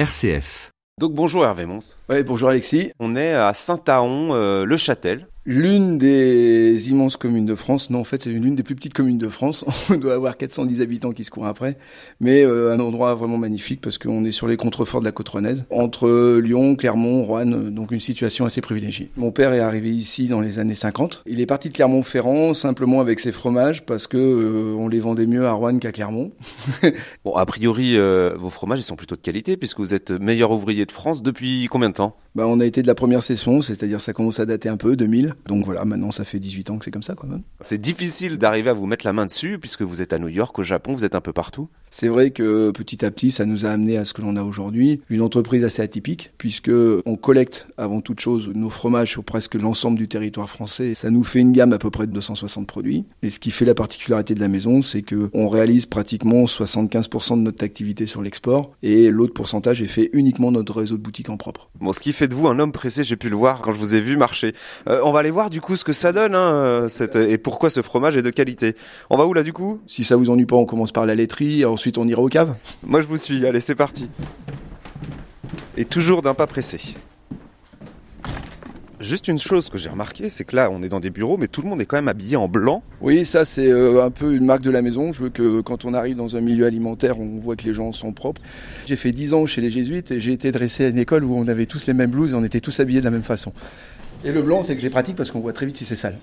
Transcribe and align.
RCF. 0.00 0.70
Donc 0.98 1.12
bonjour 1.12 1.44
Hervé 1.44 1.66
Mons. 1.66 1.98
Ouais, 2.08 2.22
bonjour 2.22 2.48
Alexis. 2.48 2.90
On 2.98 3.16
est 3.16 3.34
à 3.34 3.52
Saint-Aon, 3.52 4.32
euh, 4.32 4.64
le 4.64 4.78
Châtel. 4.78 5.28
L'une 5.46 5.96
des 5.96 6.90
immenses 6.90 7.16
communes 7.16 7.46
de 7.46 7.54
France, 7.54 7.88
non 7.88 8.00
en 8.00 8.04
fait 8.04 8.24
c'est 8.24 8.30
l'une 8.30 8.54
des 8.54 8.62
plus 8.62 8.74
petites 8.74 8.92
communes 8.92 9.16
de 9.16 9.28
France, 9.28 9.64
on 9.90 9.96
doit 9.96 10.12
avoir 10.12 10.36
410 10.36 10.82
habitants 10.82 11.12
qui 11.12 11.24
se 11.24 11.30
courent 11.30 11.46
après, 11.46 11.78
mais 12.20 12.44
euh, 12.44 12.74
un 12.74 12.78
endroit 12.78 13.14
vraiment 13.14 13.38
magnifique 13.38 13.80
parce 13.80 13.96
qu'on 13.96 14.26
est 14.26 14.32
sur 14.32 14.46
les 14.46 14.58
contreforts 14.58 15.00
de 15.00 15.06
la 15.06 15.12
côte 15.12 15.30
rouennaise, 15.30 15.64
entre 15.70 16.38
Lyon, 16.40 16.76
Clermont, 16.76 17.24
Roanne, 17.24 17.70
donc 17.70 17.90
une 17.90 18.00
situation 18.00 18.44
assez 18.44 18.60
privilégiée. 18.60 19.08
Mon 19.16 19.32
père 19.32 19.54
est 19.54 19.60
arrivé 19.60 19.88
ici 19.90 20.28
dans 20.28 20.42
les 20.42 20.58
années 20.58 20.74
50, 20.74 21.22
il 21.26 21.40
est 21.40 21.46
parti 21.46 21.70
de 21.70 21.74
Clermont-Ferrand 21.74 22.52
simplement 22.52 23.00
avec 23.00 23.18
ses 23.18 23.32
fromages 23.32 23.86
parce 23.86 24.06
que 24.06 24.18
euh, 24.18 24.74
on 24.76 24.88
les 24.88 25.00
vendait 25.00 25.26
mieux 25.26 25.46
à 25.46 25.52
Roanne 25.52 25.80
qu'à 25.80 25.90
Clermont. 25.90 26.28
bon 27.24 27.34
a 27.34 27.46
priori 27.46 27.96
euh, 27.96 28.34
vos 28.36 28.50
fromages 28.50 28.80
ils 28.80 28.82
sont 28.82 28.96
plutôt 28.96 29.16
de 29.16 29.22
qualité 29.22 29.56
puisque 29.56 29.80
vous 29.80 29.94
êtes 29.94 30.10
meilleur 30.10 30.50
ouvrier 30.50 30.84
de 30.84 30.92
France 30.92 31.22
depuis 31.22 31.66
combien 31.70 31.88
de 31.88 31.94
temps? 31.94 32.14
Bah, 32.36 32.44
on 32.46 32.60
a 32.60 32.64
été 32.64 32.80
de 32.82 32.86
la 32.86 32.94
première 32.94 33.24
session, 33.24 33.60
c'est-à-dire 33.60 34.00
ça 34.00 34.12
commence 34.12 34.38
à 34.38 34.46
dater 34.46 34.68
un 34.68 34.76
peu, 34.76 34.94
2000. 34.94 35.29
Donc 35.46 35.64
voilà, 35.64 35.84
maintenant 35.84 36.10
ça 36.10 36.24
fait 36.24 36.38
18 36.38 36.70
ans 36.70 36.78
que 36.78 36.84
c'est 36.84 36.90
comme 36.90 37.02
ça 37.02 37.14
quand 37.14 37.26
même. 37.26 37.42
C'est 37.60 37.80
difficile 37.80 38.38
d'arriver 38.38 38.70
à 38.70 38.72
vous 38.72 38.86
mettre 38.86 39.06
la 39.06 39.12
main 39.12 39.26
dessus 39.26 39.58
puisque 39.58 39.82
vous 39.82 40.02
êtes 40.02 40.12
à 40.12 40.18
New 40.18 40.28
York, 40.28 40.58
au 40.58 40.62
Japon, 40.62 40.94
vous 40.94 41.04
êtes 41.04 41.14
un 41.14 41.20
peu 41.20 41.32
partout. 41.32 41.68
C'est 41.92 42.08
vrai 42.08 42.30
que 42.30 42.70
petit 42.70 43.04
à 43.04 43.10
petit, 43.10 43.32
ça 43.32 43.46
nous 43.46 43.66
a 43.66 43.70
amené 43.70 43.96
à 43.96 44.04
ce 44.04 44.14
que 44.14 44.22
l'on 44.22 44.36
a 44.36 44.44
aujourd'hui, 44.44 45.00
une 45.10 45.22
entreprise 45.22 45.64
assez 45.64 45.82
atypique 45.82 46.30
puisque 46.38 46.70
on 46.70 47.16
collecte 47.16 47.66
avant 47.76 48.00
toute 48.00 48.20
chose 48.20 48.50
nos 48.54 48.70
fromages 48.70 49.10
sur 49.10 49.24
presque 49.24 49.56
l'ensemble 49.56 49.98
du 49.98 50.06
territoire 50.06 50.48
français. 50.48 50.94
Ça 50.94 51.10
nous 51.10 51.24
fait 51.24 51.40
une 51.40 51.52
gamme 51.52 51.72
à 51.72 51.78
peu 51.78 51.90
près 51.90 52.06
de 52.06 52.12
260 52.12 52.66
produits. 52.66 53.04
Et 53.22 53.30
ce 53.30 53.40
qui 53.40 53.50
fait 53.50 53.64
la 53.64 53.74
particularité 53.74 54.34
de 54.34 54.40
la 54.40 54.48
maison, 54.48 54.82
c'est 54.82 55.02
que 55.02 55.30
on 55.34 55.48
réalise 55.48 55.86
pratiquement 55.86 56.44
75% 56.44 57.38
de 57.38 57.42
notre 57.42 57.64
activité 57.64 58.06
sur 58.06 58.22
l'export 58.22 58.72
et 58.82 59.10
l'autre 59.10 59.34
pourcentage 59.34 59.82
est 59.82 59.86
fait 59.86 60.10
uniquement 60.12 60.52
notre 60.52 60.78
réseau 60.78 60.96
de 60.96 61.02
boutiques 61.02 61.30
en 61.30 61.36
propre. 61.36 61.70
Bon, 61.80 61.92
ce 61.92 62.00
qui 62.00 62.12
fait 62.12 62.28
de 62.28 62.34
vous 62.34 62.46
un 62.46 62.58
homme 62.58 62.72
pressé, 62.72 63.02
j'ai 63.02 63.16
pu 63.16 63.28
le 63.28 63.36
voir 63.36 63.62
quand 63.62 63.72
je 63.72 63.78
vous 63.78 63.94
ai 63.94 64.00
vu 64.00 64.16
marcher. 64.16 64.52
Euh, 64.88 65.00
on 65.04 65.12
va 65.12 65.19
aller 65.20 65.30
voir 65.30 65.50
du 65.50 65.60
coup 65.60 65.76
ce 65.76 65.84
que 65.84 65.92
ça 65.92 66.12
donne 66.12 66.34
hein, 66.34 66.86
cette... 66.88 67.16
et 67.16 67.38
pourquoi 67.38 67.70
ce 67.70 67.82
fromage 67.82 68.16
est 68.16 68.22
de 68.22 68.30
qualité. 68.30 68.74
On 69.08 69.16
va 69.16 69.26
où 69.26 69.32
là 69.32 69.42
du 69.42 69.52
coup? 69.52 69.80
Si 69.86 70.04
ça 70.04 70.16
vous 70.16 70.30
ennuie 70.30 70.46
pas, 70.46 70.56
on 70.56 70.66
commence 70.66 70.92
par 70.92 71.06
la 71.06 71.14
laiterie, 71.14 71.64
ensuite 71.64 71.98
on 71.98 72.08
ira 72.08 72.22
aux 72.22 72.28
caves. 72.28 72.54
Moi 72.82 73.00
je 73.00 73.06
vous 73.06 73.16
suis, 73.16 73.46
allez 73.46 73.60
c'est 73.60 73.74
parti. 73.74 74.08
Et 75.76 75.84
toujours 75.84 76.22
d'un 76.22 76.34
pas 76.34 76.46
pressé. 76.46 76.96
Juste 79.00 79.28
une 79.28 79.38
chose 79.38 79.70
que 79.70 79.78
j'ai 79.78 79.88
remarqué, 79.88 80.28
c'est 80.28 80.44
que 80.44 80.54
là, 80.54 80.68
on 80.70 80.82
est 80.82 80.90
dans 80.90 81.00
des 81.00 81.08
bureaux, 81.08 81.38
mais 81.38 81.48
tout 81.48 81.62
le 81.62 81.68
monde 81.70 81.80
est 81.80 81.86
quand 81.86 81.96
même 81.96 82.08
habillé 82.08 82.36
en 82.36 82.48
blanc. 82.48 82.82
Oui, 83.00 83.24
ça 83.24 83.46
c'est 83.46 83.66
euh, 83.66 84.04
un 84.04 84.10
peu 84.10 84.34
une 84.34 84.44
marque 84.44 84.60
de 84.60 84.70
la 84.70 84.82
maison. 84.82 85.10
Je 85.10 85.22
veux 85.22 85.30
que 85.30 85.62
quand 85.62 85.86
on 85.86 85.94
arrive 85.94 86.16
dans 86.16 86.36
un 86.36 86.42
milieu 86.42 86.66
alimentaire, 86.66 87.18
on 87.18 87.38
voit 87.38 87.56
que 87.56 87.64
les 87.64 87.72
gens 87.72 87.92
sont 87.92 88.12
propres. 88.12 88.42
J'ai 88.84 88.96
fait 88.96 89.10
10 89.10 89.32
ans 89.32 89.46
chez 89.46 89.62
les 89.62 89.70
jésuites 89.70 90.10
et 90.10 90.20
j'ai 90.20 90.32
été 90.32 90.52
dressé 90.52 90.84
à 90.84 90.88
une 90.88 90.98
école 90.98 91.24
où 91.24 91.34
on 91.34 91.48
avait 91.48 91.64
tous 91.64 91.86
les 91.86 91.94
mêmes 91.94 92.10
blouses 92.10 92.32
et 92.32 92.34
on 92.34 92.44
était 92.44 92.60
tous 92.60 92.78
habillés 92.78 93.00
de 93.00 93.06
la 93.06 93.10
même 93.10 93.22
façon. 93.22 93.54
Et 94.24 94.32
le 94.32 94.42
blanc, 94.42 94.62
c'est 94.62 94.74
que 94.74 94.80
c'est 94.80 94.90
pratique 94.90 95.16
parce 95.16 95.30
qu'on 95.30 95.40
voit 95.40 95.52
très 95.52 95.66
vite 95.66 95.76
si 95.76 95.84
c'est 95.84 95.96
sale. 95.96 96.18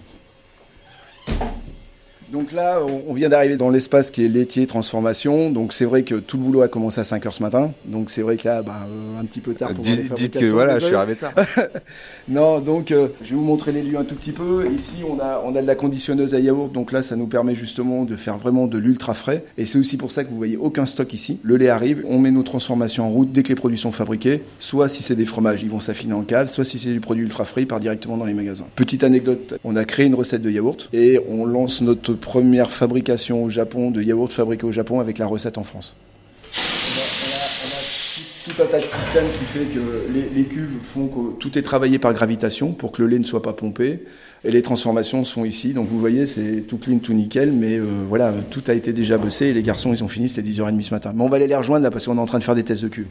Donc 2.32 2.52
là, 2.52 2.82
on 3.08 3.14
vient 3.14 3.30
d'arriver 3.30 3.56
dans 3.56 3.70
l'espace 3.70 4.12
qui 4.12 4.26
est 4.26 4.28
laitier 4.28 4.68
transformation. 4.68 5.50
Donc 5.50 5.72
c'est 5.72 5.86
vrai 5.86 6.04
que 6.04 6.16
tout 6.16 6.38
le 6.38 6.44
boulot 6.44 6.62
a 6.62 6.68
commencé 6.68 7.00
à 7.00 7.06
5 7.06 7.26
heures 7.26 7.34
ce 7.34 7.42
matin. 7.42 7.72
Donc 7.86 8.10
c'est 8.10 8.22
vrai 8.22 8.36
que 8.36 8.46
là, 8.48 8.62
bah, 8.62 8.86
euh, 8.86 9.22
un 9.22 9.26
petit 9.26 9.40
peu 9.40 9.54
tard. 9.54 9.72
Pour 9.72 9.84
dites, 9.84 10.14
dites 10.14 10.38
que 10.38 10.46
voilà, 10.46 10.80
je 10.80 10.88
suis 10.88 10.96
arrivé 10.96 11.16
tard. 11.16 11.34
non, 12.28 12.60
donc 12.60 12.92
euh, 12.92 13.08
je 13.24 13.30
vais 13.30 13.36
vous 13.36 13.44
montrer 13.44 13.72
les 13.72 13.82
lieux 13.82 13.98
un 13.98 14.04
tout 14.04 14.16
petit 14.16 14.34
peu. 14.34 14.70
Ici, 14.76 15.04
on 15.10 15.22
a, 15.22 15.42
on 15.46 15.56
a 15.56 15.62
de 15.62 15.68
la 15.68 15.76
conditionneuse 15.76 16.36
à 16.36 16.40
yaourt. 16.40 16.74
Donc 16.74 16.92
là, 16.92 17.02
ça 17.02 17.16
nous 17.16 17.28
permet 17.28 17.56
justement 17.56 18.04
de 18.04 18.18
faire 18.18 18.38
vraiment 18.38 18.68
de 18.68 18.78
l'ultra 18.78 19.14
frais. 19.14 19.46
Et 19.58 19.66
c'est 19.66 19.80
aussi 19.80 19.96
pour 19.96 20.12
ça 20.12 20.26
que 20.26 20.30
vous 20.30 20.38
voyez 20.38 20.58
aucun 20.58 20.86
stock 20.86 21.14
ici. 21.14 21.40
Le 21.44 21.56
lait 21.56 21.70
arrive, 21.70 22.04
on 22.10 22.20
met 22.20 22.32
nos 22.32 22.44
transformations 22.44 23.06
en 23.06 23.10
route 23.10 23.32
dès 23.32 23.44
que 23.44 23.50
les 23.50 23.56
produits 23.56 23.78
sont 23.78 23.94
fabriqués. 23.94 24.42
Soit 24.60 24.90
si 24.90 25.02
c'est 25.02 25.16
des 25.16 25.26
fromages, 25.26 25.64
ils 25.64 25.70
vont 25.70 25.80
s'affiner 25.80 26.14
en 26.14 26.24
cave. 26.24 26.48
Soit 26.48 26.66
si 26.66 26.78
c'est 26.78 26.92
du 26.92 27.00
produit 27.00 27.24
ultra 27.24 27.46
frais, 27.46 27.62
ils 27.62 27.68
partent 27.68 27.84
directement 27.84 28.18
dans 28.18 28.26
les 28.26 28.34
magasins. 28.34 28.66
Petite 28.76 29.06
anecdote, 29.06 29.58
on 29.64 29.78
a 29.78 29.86
créé 29.86 30.08
une 30.08 30.16
recette 30.16 30.42
de 30.42 30.52
yaourt 30.52 30.90
et 30.92 31.22
on 31.30 31.46
lance 31.46 31.82
notre 31.82 32.17
première 32.18 32.72
fabrication 32.72 33.44
au 33.44 33.50
Japon 33.50 33.92
de 33.92 34.02
yaourt 34.02 34.32
fabriqué 34.32 34.66
au 34.66 34.72
Japon 34.72 35.00
avec 35.00 35.18
la 35.18 35.28
recette 35.28 35.58
en 35.58 35.64
France. 35.64 35.96
Tout 38.46 38.64
un 38.64 38.66
tas 38.66 38.78
de 38.78 38.84
systèmes 38.84 39.26
qui 39.38 39.46
fait 39.46 39.66
que 39.66 40.14
les, 40.14 40.30
les, 40.34 40.48
cuves 40.48 40.78
font 40.82 41.08
que 41.08 41.38
tout 41.38 41.58
est 41.58 41.62
travaillé 41.62 42.00
par 42.00 42.14
gravitation 42.14 42.72
pour 42.72 42.94
que 42.94 43.02
le 43.02 43.10
lait 43.10 43.20
ne 43.20 43.26
soit 43.26 43.42
pas 43.42 43.52
pompé. 43.54 44.00
Et 44.46 44.52
les 44.52 44.62
transformations 44.62 45.26
sont 45.26 45.44
ici. 45.44 45.74
Donc 45.74 45.90
vous 45.90 46.00
voyez, 46.00 46.26
c'est 46.26 46.62
tout 46.62 46.78
clean, 46.78 47.00
tout 47.00 47.14
nickel. 47.14 47.52
Mais 47.52 47.78
euh, 47.78 48.06
voilà, 48.08 48.34
tout 48.50 48.64
a 48.68 48.74
été 48.74 48.94
déjà 48.94 49.18
bossé. 49.18 49.48
Et 49.48 49.54
les 49.54 49.64
garçons, 49.64 49.94
ils 49.94 50.04
ont 50.04 50.08
fini, 50.08 50.30
c'était 50.30 50.50
10h30 50.50 50.82
ce 50.82 50.94
matin. 50.94 51.12
Mais 51.14 51.24
on 51.24 51.30
va 51.30 51.36
aller 51.36 51.48
les 51.48 51.56
rejoindre 51.56 51.84
là 51.84 51.92
parce 51.92 52.06
qu'on 52.06 52.18
est 52.18 52.22
en 52.22 52.26
train 52.26 52.40
de 52.40 52.44
faire 52.44 52.56
des 52.56 52.64
tests 52.64 52.84
de 52.84 52.88
cuve. 52.88 53.08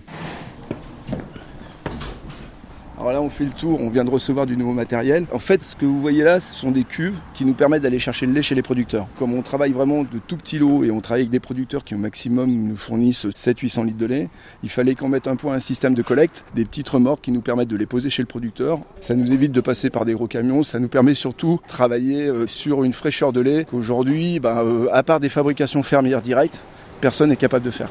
Alors 3.06 3.20
là, 3.20 3.24
on 3.24 3.30
fait 3.30 3.44
le 3.44 3.52
tour, 3.52 3.80
on 3.80 3.88
vient 3.88 4.04
de 4.04 4.10
recevoir 4.10 4.46
du 4.46 4.56
nouveau 4.56 4.72
matériel. 4.72 5.26
En 5.32 5.38
fait, 5.38 5.62
ce 5.62 5.76
que 5.76 5.86
vous 5.86 6.00
voyez 6.00 6.24
là, 6.24 6.40
ce 6.40 6.56
sont 6.56 6.72
des 6.72 6.82
cuves 6.82 7.14
qui 7.34 7.44
nous 7.44 7.54
permettent 7.54 7.82
d'aller 7.82 8.00
chercher 8.00 8.26
le 8.26 8.32
lait 8.32 8.42
chez 8.42 8.56
les 8.56 8.62
producteurs. 8.62 9.06
Comme 9.16 9.32
on 9.32 9.42
travaille 9.42 9.70
vraiment 9.70 10.02
de 10.02 10.18
tout 10.26 10.36
petits 10.36 10.58
lots 10.58 10.82
et 10.82 10.90
on 10.90 11.00
travaille 11.00 11.20
avec 11.20 11.30
des 11.30 11.38
producteurs 11.38 11.84
qui 11.84 11.94
au 11.94 11.98
maximum 11.98 12.50
nous 12.50 12.74
fournissent 12.74 13.26
700-800 13.26 13.86
litres 13.86 13.98
de 13.98 14.06
lait, 14.06 14.28
il 14.64 14.70
fallait 14.70 14.96
qu'on 14.96 15.08
mette 15.08 15.28
un 15.28 15.36
point 15.36 15.54
un 15.54 15.60
système 15.60 15.94
de 15.94 16.02
collecte, 16.02 16.44
des 16.56 16.64
petites 16.64 16.88
remorques 16.88 17.20
qui 17.20 17.30
nous 17.30 17.42
permettent 17.42 17.68
de 17.68 17.76
les 17.76 17.86
poser 17.86 18.10
chez 18.10 18.22
le 18.22 18.26
producteur. 18.26 18.80
Ça 19.00 19.14
nous 19.14 19.32
évite 19.32 19.52
de 19.52 19.60
passer 19.60 19.88
par 19.88 20.04
des 20.04 20.14
gros 20.14 20.26
camions, 20.26 20.64
ça 20.64 20.80
nous 20.80 20.88
permet 20.88 21.14
surtout 21.14 21.60
de 21.62 21.68
travailler 21.68 22.28
sur 22.48 22.82
une 22.82 22.92
fraîcheur 22.92 23.32
de 23.32 23.38
lait 23.38 23.66
qu'aujourd'hui, 23.70 24.40
ben, 24.40 24.88
à 24.90 25.04
part 25.04 25.20
des 25.20 25.28
fabrications 25.28 25.84
fermières 25.84 26.22
directes, 26.22 26.58
personne 27.00 27.30
n'est 27.30 27.36
capable 27.36 27.64
de 27.64 27.70
faire. 27.70 27.90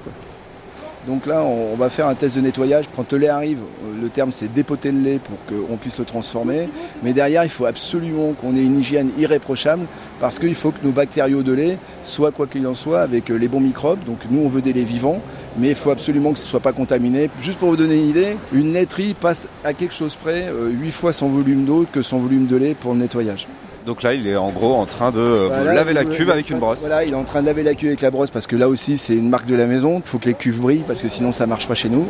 Donc 1.08 1.28
là, 1.28 1.44
on 1.44 1.76
va 1.76 1.90
faire 1.90 2.08
un 2.08 2.16
test 2.16 2.36
de 2.36 2.42
nettoyage. 2.42 2.86
Quand 2.96 3.12
le 3.12 3.20
lait 3.20 3.28
arrive, 3.28 3.60
le 4.02 4.10
terme 4.10 4.32
c'est 4.32 4.52
dépoter 4.52 4.92
le 4.92 5.00
lait 5.00 5.20
pour 5.20 5.38
qu'on 5.46 5.78
puisse 5.78 6.00
le 6.00 6.06
transformer. 6.06 6.68
Mais 7.04 7.14
derrière, 7.14 7.44
il 7.44 7.50
faut 7.50 7.66
absolument 7.66 8.34
qu'on 8.34 8.56
ait 8.56 8.64
une 8.64 8.80
hygiène 8.80 9.12
irréprochable 9.18 9.86
parce 10.20 10.40
qu'il 10.40 10.56
faut 10.56 10.72
que 10.72 10.84
nos 10.84 10.92
bactériaux 10.92 11.44
de 11.44 11.54
lait 11.54 11.78
soient, 12.04 12.32
quoi 12.32 12.48
qu'il 12.48 12.66
en 12.66 12.74
soit, 12.74 13.02
avec 13.02 13.30
les 13.30 13.48
bons 13.48 13.60
microbes. 13.60 14.04
Donc 14.06 14.20
nous, 14.32 14.42
on 14.42 14.48
veut 14.48 14.62
des 14.62 14.74
laits 14.74 14.88
vivants, 14.88 15.22
mais 15.58 15.70
il 15.70 15.76
faut 15.76 15.92
absolument 15.92 16.34
que 16.34 16.40
ce 16.40 16.46
ne 16.46 16.50
soit 16.50 16.60
pas 16.60 16.74
contaminé. 16.74 17.30
Juste 17.42 17.60
pour 17.60 17.70
vous 17.70 17.78
donner 17.78 17.98
une 17.98 18.10
idée, 18.10 18.38
une 18.52 18.74
laiterie 18.74 19.14
passe 19.14 19.48
à 19.64 19.74
quelque 19.74 19.94
chose 19.94 20.16
près 20.16 20.48
8 20.52 20.92
fois 20.92 21.14
son 21.14 21.30
volume 21.30 21.66
d'eau 21.66 21.86
que 21.92 22.02
son 22.02 22.18
volume 22.18 22.48
de 22.48 22.56
lait 22.56 22.74
pour 22.74 22.94
le 22.94 23.00
nettoyage. 23.00 23.48
Donc 23.86 24.02
là, 24.02 24.16
il 24.16 24.28
est 24.28 24.36
en 24.36 24.50
gros 24.50 24.74
en 24.74 24.86
train 24.86 25.12
de 25.12 25.20
voilà, 25.48 25.74
laver 25.74 25.94
la 25.94 26.06
cuve 26.06 26.32
avec 26.32 26.50
une 26.50 26.58
brosse. 26.58 26.80
Voilà, 26.80 27.06
il 27.06 27.12
est 27.12 27.16
en 27.16 27.24
train 27.24 27.42
de 27.42 27.46
laver 27.46 27.62
la 27.62 27.76
cuve 27.76 27.90
avec 27.90 28.02
la 28.02 28.10
brosse 28.10 28.32
parce 28.32 28.48
que 28.48 28.56
là 28.56 28.68
aussi, 28.68 28.98
c'est 28.98 29.14
une 29.14 29.30
marque 29.30 29.46
de 29.46 29.56
la 29.56 29.68
maison. 29.68 30.02
Il 30.04 30.10
faut 30.10 30.18
que 30.18 30.26
les 30.26 30.34
cuves 30.34 30.60
brillent 30.60 30.84
parce 30.88 31.02
que 31.02 31.08
sinon, 31.08 31.32
ça 31.32 31.46
marche 31.46 31.68
pas 31.68 31.76
chez 31.76 31.90
nous. 31.90 32.08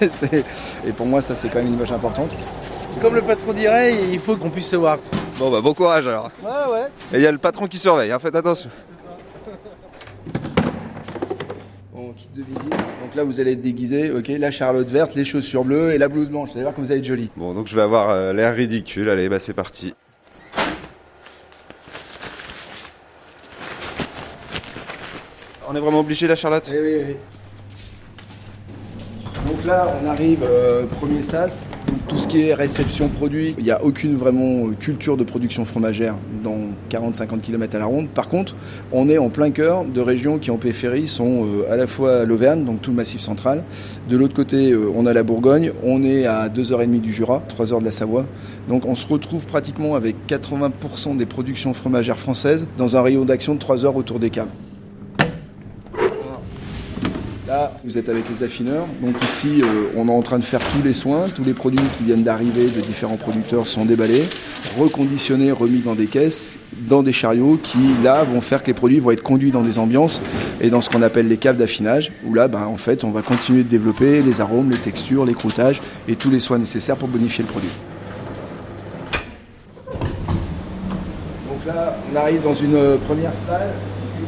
et 0.86 0.92
pour 0.92 1.06
moi, 1.06 1.20
ça, 1.20 1.34
c'est 1.34 1.48
quand 1.48 1.58
même 1.58 1.66
une 1.66 1.74
image 1.74 1.92
importante. 1.92 2.30
Comme 3.00 3.14
le 3.14 3.22
patron 3.22 3.52
dirait, 3.52 3.94
il 4.10 4.20
faut 4.20 4.36
qu'on 4.36 4.48
puisse 4.48 4.68
se 4.68 4.76
voir. 4.76 4.98
Bon, 5.38 5.50
bah, 5.50 5.60
bon 5.60 5.74
courage 5.74 6.08
alors. 6.08 6.30
Ouais, 6.42 6.72
ouais. 6.72 6.86
Et 7.12 7.16
il 7.16 7.22
y 7.22 7.26
a 7.26 7.32
le 7.32 7.38
patron 7.38 7.66
qui 7.66 7.78
surveille, 7.78 8.10
hein, 8.10 8.18
faites 8.18 8.36
attention. 8.36 8.70
Bon, 11.92 12.14
kit 12.16 12.28
de 12.34 12.42
visite. 12.42 12.70
Donc 12.70 13.14
là, 13.14 13.24
vous 13.24 13.38
allez 13.38 13.52
être 13.52 13.62
déguisé. 13.62 14.10
Ok, 14.10 14.28
la 14.28 14.50
charlotte 14.50 14.88
verte, 14.88 15.14
les 15.14 15.24
chaussures 15.24 15.64
bleues 15.64 15.92
et 15.92 15.98
la 15.98 16.08
blouse 16.08 16.30
blanche. 16.30 16.50
Vous 16.50 16.54
allez 16.54 16.62
voir 16.62 16.74
que 16.74 16.80
vous 16.80 16.90
allez 16.90 17.00
être 17.00 17.06
joli. 17.06 17.30
Bon, 17.36 17.52
donc 17.52 17.66
je 17.66 17.76
vais 17.76 17.82
avoir 17.82 18.10
euh, 18.10 18.32
l'air 18.32 18.54
ridicule. 18.54 19.10
Allez, 19.10 19.28
bah, 19.28 19.38
c'est 19.38 19.52
parti. 19.52 19.92
On 25.72 25.74
est 25.74 25.80
vraiment 25.80 26.00
obligé 26.00 26.26
la 26.26 26.34
Charlotte 26.34 26.68
Oui, 26.70 26.78
oui, 26.82 27.02
oui. 27.08 27.16
Donc 29.48 29.64
là, 29.64 29.96
on 30.02 30.06
arrive, 30.06 30.40
euh, 30.44 30.84
premier 30.84 31.22
sas, 31.22 31.64
tout 32.08 32.18
ce 32.18 32.28
qui 32.28 32.42
est 32.42 32.52
réception 32.52 33.08
produit, 33.08 33.54
il 33.56 33.64
n'y 33.64 33.70
a 33.70 33.82
aucune 33.82 34.14
vraiment 34.14 34.70
culture 34.78 35.16
de 35.16 35.24
production 35.24 35.64
fromagère 35.64 36.16
dans 36.44 36.58
40-50 36.90 37.40
km 37.40 37.76
à 37.76 37.78
la 37.78 37.86
ronde. 37.86 38.10
Par 38.10 38.28
contre, 38.28 38.54
on 38.92 39.08
est 39.08 39.16
en 39.16 39.30
plein 39.30 39.50
cœur 39.50 39.86
de 39.86 40.00
régions 40.02 40.38
qui 40.38 40.50
en 40.50 40.58
périphérie 40.58 41.08
sont 41.08 41.46
euh, 41.46 41.72
à 41.72 41.76
la 41.76 41.86
fois 41.86 42.26
l'Auvergne, 42.26 42.66
donc 42.66 42.82
tout 42.82 42.90
le 42.90 42.96
massif 42.96 43.22
central. 43.22 43.64
De 44.10 44.16
l'autre 44.18 44.34
côté, 44.34 44.72
euh, 44.72 44.92
on 44.94 45.06
a 45.06 45.14
la 45.14 45.22
Bourgogne, 45.22 45.72
on 45.82 46.04
est 46.04 46.26
à 46.26 46.50
2h30 46.50 47.00
du 47.00 47.14
Jura, 47.14 47.42
3h 47.48 47.80
de 47.80 47.84
la 47.86 47.92
Savoie. 47.92 48.26
Donc 48.68 48.84
on 48.84 48.94
se 48.94 49.06
retrouve 49.06 49.46
pratiquement 49.46 49.94
avec 49.94 50.16
80% 50.28 51.16
des 51.16 51.24
productions 51.24 51.72
fromagères 51.72 52.18
françaises 52.18 52.68
dans 52.76 52.98
un 52.98 53.00
rayon 53.00 53.24
d'action 53.24 53.54
de 53.54 53.58
3 53.58 53.86
heures 53.86 53.96
autour 53.96 54.18
des 54.18 54.28
caves. 54.28 54.50
Là, 57.52 57.70
vous 57.84 57.98
êtes 57.98 58.08
avec 58.08 58.24
les 58.30 58.42
affineurs. 58.42 58.86
Donc 59.02 59.22
ici, 59.22 59.60
euh, 59.60 59.90
on 59.94 60.08
est 60.08 60.10
en 60.10 60.22
train 60.22 60.38
de 60.38 60.42
faire 60.42 60.60
tous 60.60 60.82
les 60.82 60.94
soins. 60.94 61.26
Tous 61.28 61.44
les 61.44 61.52
produits 61.52 61.84
qui 61.98 62.04
viennent 62.04 62.22
d'arriver 62.22 62.64
de 62.64 62.80
différents 62.80 63.18
producteurs 63.18 63.66
sont 63.66 63.84
déballés, 63.84 64.22
reconditionnés, 64.78 65.52
remis 65.52 65.80
dans 65.80 65.94
des 65.94 66.06
caisses, 66.06 66.58
dans 66.88 67.02
des 67.02 67.12
chariots 67.12 67.58
qui, 67.62 67.76
là, 68.02 68.24
vont 68.24 68.40
faire 68.40 68.62
que 68.62 68.68
les 68.68 68.72
produits 68.72 69.00
vont 69.00 69.10
être 69.10 69.22
conduits 69.22 69.50
dans 69.50 69.60
des 69.60 69.78
ambiances 69.78 70.22
et 70.62 70.70
dans 70.70 70.80
ce 70.80 70.88
qu'on 70.88 71.02
appelle 71.02 71.28
les 71.28 71.36
caves 71.36 71.58
d'affinage, 71.58 72.10
où 72.24 72.32
là, 72.32 72.48
ben, 72.48 72.64
en 72.64 72.78
fait, 72.78 73.04
on 73.04 73.10
va 73.10 73.20
continuer 73.20 73.64
de 73.64 73.68
développer 73.68 74.22
les 74.22 74.40
arômes, 74.40 74.70
les 74.70 74.78
textures, 74.78 75.26
les 75.26 75.34
croûtages 75.34 75.82
et 76.08 76.16
tous 76.16 76.30
les 76.30 76.40
soins 76.40 76.56
nécessaires 76.56 76.96
pour 76.96 77.08
bonifier 77.08 77.44
le 77.44 77.50
produit. 77.50 77.68
Donc 79.90 81.66
là, 81.66 81.98
on 82.10 82.16
arrive 82.16 82.42
dans 82.42 82.54
une 82.54 82.96
première 83.06 83.34
salle 83.46 83.72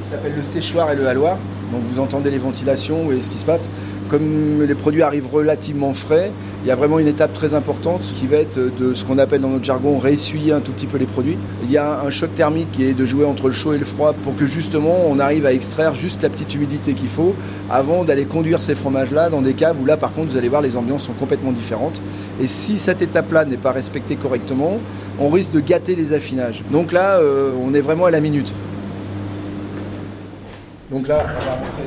qui 0.03 0.11
s'appelle 0.11 0.35
le 0.37 0.43
séchoir 0.43 0.93
et 0.93 0.97
le 0.97 1.07
haloir. 1.09 1.39
Vous 1.73 2.01
entendez 2.01 2.31
les 2.31 2.39
ventilations 2.39 3.11
et 3.13 3.21
ce 3.21 3.31
qui 3.31 3.39
se 3.39 3.45
passe. 3.45 3.69
Comme 4.11 4.63
les 4.63 4.75
produits 4.75 5.03
arrivent 5.03 5.29
relativement 5.33 5.95
frais, 5.95 6.31
il 6.63 6.69
y 6.69 6.71
a 6.71 6.77
vraiment 6.77 6.99
une 6.99 7.09
étape 7.09 7.33
très 7.33 7.55
importante 7.55 8.03
qui 8.03 8.27
va 8.27 8.37
être 8.37 8.59
de 8.59 8.95
ce 8.95 9.05
qu'on 9.05 9.19
appelle 9.19 9.41
dans 9.41 9.49
notre 9.49 9.65
jargon 9.65 9.99
réessuyer 9.99 10.53
un 10.53 10.61
tout 10.61 10.73
petit 10.73 10.87
peu 10.87 10.99
les 10.99 11.07
produits. 11.07 11.37
Il 11.65 11.71
y 11.71 11.79
a 11.79 12.01
un 12.01 12.11
choc 12.11 12.35
thermique 12.35 12.71
qui 12.73 12.85
est 12.85 12.93
de 12.93 13.07
jouer 13.07 13.25
entre 13.25 13.49
le 13.49 13.55
chaud 13.55 13.73
et 13.73 13.79
le 13.79 13.85
froid 13.85 14.13
pour 14.13 14.37
que 14.37 14.47
justement 14.47 14.95
on 15.09 15.19
arrive 15.19 15.47
à 15.47 15.53
extraire 15.53 15.95
juste 15.95 16.23
la 16.23 16.29
petite 16.29 16.55
humidité 16.55 16.93
qu'il 16.93 17.09
faut 17.09 17.35
avant 17.71 18.05
d'aller 18.05 18.25
conduire 18.25 18.63
ces 18.63 18.75
fromages-là 18.75 19.31
dans 19.31 19.41
des 19.41 19.55
caves 19.55 19.77
où 19.83 19.87
là 19.87 19.97
par 19.97 20.13
contre 20.13 20.31
vous 20.33 20.37
allez 20.37 20.49
voir 20.49 20.63
les 20.63 20.77
ambiances 20.77 21.05
sont 21.05 21.13
complètement 21.13 21.53
différentes. 21.53 22.01
Et 22.41 22.47
si 22.47 22.79
cette 22.79 23.03
étape-là 23.03 23.45
n'est 23.47 23.57
pas 23.57 23.73
respectée 23.73 24.17
correctement, 24.17 24.79
on 25.19 25.31
risque 25.31 25.53
de 25.53 25.61
gâter 25.61 25.95
les 25.95 26.13
affinages. 26.13 26.63
Donc 26.71 26.93
là, 26.93 27.19
euh, 27.19 27.53
on 27.65 27.75
est 27.75 27.81
vraiment 27.81 28.07
à 28.07 28.11
la 28.11 28.21
minute. 28.21 28.53
Donc 30.95 31.09
là, 31.09 31.27
on 31.27 31.45
va 31.45 31.55
rentrer 31.55 31.83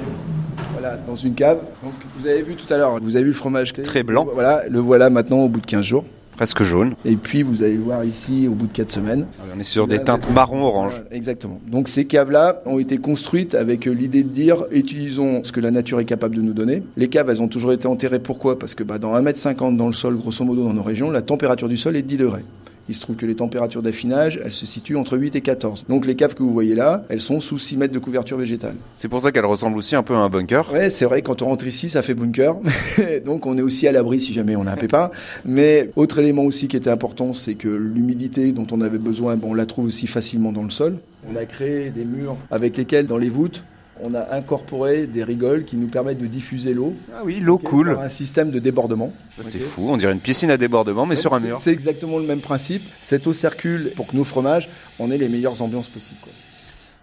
voilà, 0.74 0.98
dans 1.08 1.16
une 1.16 1.34
cave. 1.34 1.60
Donc, 1.82 1.94
vous 2.18 2.28
avez 2.28 2.42
vu 2.42 2.56
tout 2.56 2.72
à 2.74 2.78
l'heure, 2.78 3.00
vous 3.02 3.16
avez 3.16 3.24
vu 3.24 3.30
le 3.30 3.36
fromage 3.36 3.72
Très 3.72 4.04
blanc. 4.04 4.28
Voilà, 4.34 4.64
le 4.70 4.80
voilà 4.80 5.10
maintenant 5.10 5.40
au 5.40 5.48
bout 5.48 5.62
de 5.62 5.66
15 5.66 5.82
jours. 5.82 6.04
Presque 6.36 6.64
jaune. 6.64 6.94
Et 7.06 7.16
puis 7.16 7.42
vous 7.42 7.64
allez 7.64 7.76
le 7.76 7.84
voir 7.84 8.04
ici 8.04 8.50
au 8.50 8.52
bout 8.52 8.68
de 8.68 8.74
4 8.74 8.92
semaines. 8.92 9.26
On 9.56 9.60
est 9.62 9.64
sur 9.64 9.88
des 9.88 10.04
teintes 10.04 10.30
marron-orange. 10.30 10.92
Voilà, 10.92 11.16
exactement. 11.16 11.62
Donc 11.68 11.88
ces 11.88 12.04
caves-là 12.04 12.62
ont 12.66 12.80
été 12.80 12.98
construites 12.98 13.56
avec 13.56 13.86
l'idée 13.86 14.24
de 14.24 14.30
dire 14.30 14.66
utilisons 14.72 15.42
ce 15.42 15.54
que 15.54 15.62
la 15.62 15.72
nature 15.72 16.02
est 16.02 16.06
capable 16.06 16.36
de 16.36 16.42
nous 16.42 16.54
donner. 16.54 16.84
Les 16.98 17.08
caves, 17.08 17.30
elles 17.30 17.42
ont 17.42 17.48
toujours 17.48 17.72
été 17.72 17.88
enterrées. 17.88 18.20
Pourquoi? 18.20 18.60
Parce 18.60 18.76
que 18.76 18.84
bah, 18.84 19.00
dans 19.00 19.18
1m50 19.18 19.78
dans 19.78 19.88
le 19.88 19.94
sol, 19.94 20.18
grosso 20.18 20.44
modo 20.44 20.66
dans 20.66 20.74
nos 20.74 20.84
régions, 20.84 21.12
la 21.12 21.22
température 21.22 21.70
du 21.70 21.78
sol 21.78 21.96
est 21.96 22.02
de 22.02 22.08
10 22.08 22.18
degrés. 22.18 22.44
Il 22.90 22.96
se 22.96 23.02
trouve 23.02 23.16
que 23.16 23.26
les 23.26 23.36
températures 23.36 23.82
d'affinage, 23.82 24.40
elles 24.44 24.52
se 24.52 24.66
situent 24.66 24.96
entre 24.96 25.18
8 25.18 25.36
et 25.36 25.42
14. 25.42 25.86
Donc 25.90 26.06
les 26.06 26.16
caves 26.16 26.36
que 26.36 26.44
vous 26.44 26.54
voyez 26.54 26.76
là, 26.76 27.04
elles 27.10 27.22
sont 27.22 27.40
sous 27.40 27.58
6 27.58 27.78
mètres 27.78 27.94
de 27.94 28.00
couverture 28.00 28.38
végétale. 28.38 28.76
C'est 28.96 29.08
pour 29.08 29.22
ça 29.22 29.32
qu'elles 29.32 29.46
ressemblent 29.46 29.78
aussi 29.78 29.96
un 29.96 30.04
peu 30.04 30.16
à 30.16 30.20
un 30.20 30.30
bunker. 30.30 30.72
Ouais, 30.72 30.90
c'est 30.90 31.06
vrai, 31.06 31.22
quand 31.22 31.42
on 31.42 31.48
rentre 31.48 31.68
ici, 31.68 31.90
ça 31.90 32.02
fait 32.02 32.14
bunker. 32.14 32.56
Donc 33.26 33.46
on 33.46 33.58
est 33.58 33.62
aussi 33.62 33.88
à 33.88 33.92
l'abri 33.92 34.20
si 34.20 34.34
jamais 34.34 34.56
on 34.56 34.68
a 34.68 34.72
un 34.72 34.78
pépin. 34.78 35.12
Mais 35.46 35.90
autre 35.96 36.20
élément 36.20 36.44
aussi 36.44 36.68
qui 36.68 36.78
était 36.78 36.90
important, 36.90 37.34
c'est 37.34 37.56
que 37.56 37.68
l'humidité 37.68 38.52
dont 38.52 38.68
on 38.72 38.82
avait 38.82 38.98
besoin, 38.98 39.36
bon, 39.36 39.52
on 39.52 39.54
la 39.54 39.66
trouve 39.66 39.86
aussi 39.86 40.08
facilement 40.08 40.52
dans 40.52 40.64
le 40.64 40.70
sol. 40.70 40.98
On 41.32 41.36
a 41.36 41.46
créé 41.46 41.90
des 41.90 42.06
murs 42.06 42.38
avec 42.52 42.78
lesquels, 42.78 43.08
dans 43.08 43.18
les 43.18 43.30
voûtes, 43.30 43.64
on 44.02 44.14
a 44.14 44.36
incorporé 44.36 45.08
des 45.08 45.24
rigoles 45.24 45.66
qui 45.66 45.76
nous 45.78 45.88
permettent 45.88 46.20
de 46.20 46.28
diffuser 46.28 46.74
l'eau. 46.74 46.94
Ah 47.14 47.22
oui, 47.24 47.40
l'eau 47.40 47.58
coule. 47.58 47.98
Un 48.02 48.10
système 48.10 48.52
de 48.52 48.60
débordement. 48.60 49.12
C'est 49.44 49.60
fou, 49.60 49.88
on 49.90 49.98
dirait 49.98 50.14
une 50.14 50.20
piscine 50.20 50.52
à 50.52 50.58
débordement, 50.58 51.06
mais 51.06 51.16
sur 51.16 51.34
un 51.34 51.40
mur. 51.40 51.60
C'est 51.62 51.72
exactement 51.72 52.18
le 52.18 52.26
même 52.26 52.40
principe. 52.40 52.82
Cette 53.02 53.28
eau 53.28 53.34
circule 53.34 53.92
pour 53.96 54.08
que 54.08 54.16
nos 54.16 54.24
fromages, 54.24 54.70
on 55.00 55.12
ait 55.12 55.18
les 55.18 55.30
meilleures 55.30 55.62
ambiances 55.62 55.88
possibles. 55.88 56.20
Quoi. 56.22 56.32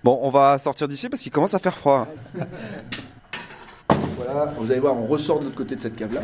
Bon, 0.03 0.19
on 0.23 0.31
va 0.31 0.59
sortir 0.59 0.87
d'ici 0.89 1.09
parce 1.09 1.23
qu'il 1.23 1.33
commence 1.33 1.55
à 1.55 1.59
faire 1.59 1.77
froid. 1.77 2.07
voilà, 4.17 4.53
vous 4.59 4.71
allez 4.71 4.81
voir, 4.81 4.95
on 4.97 5.07
ressort 5.07 5.39
de 5.41 5.45
l'autre 5.45 5.57
côté 5.57 5.77
de 5.77 5.81
cette 5.81 5.97
cave-là. 5.97 6.21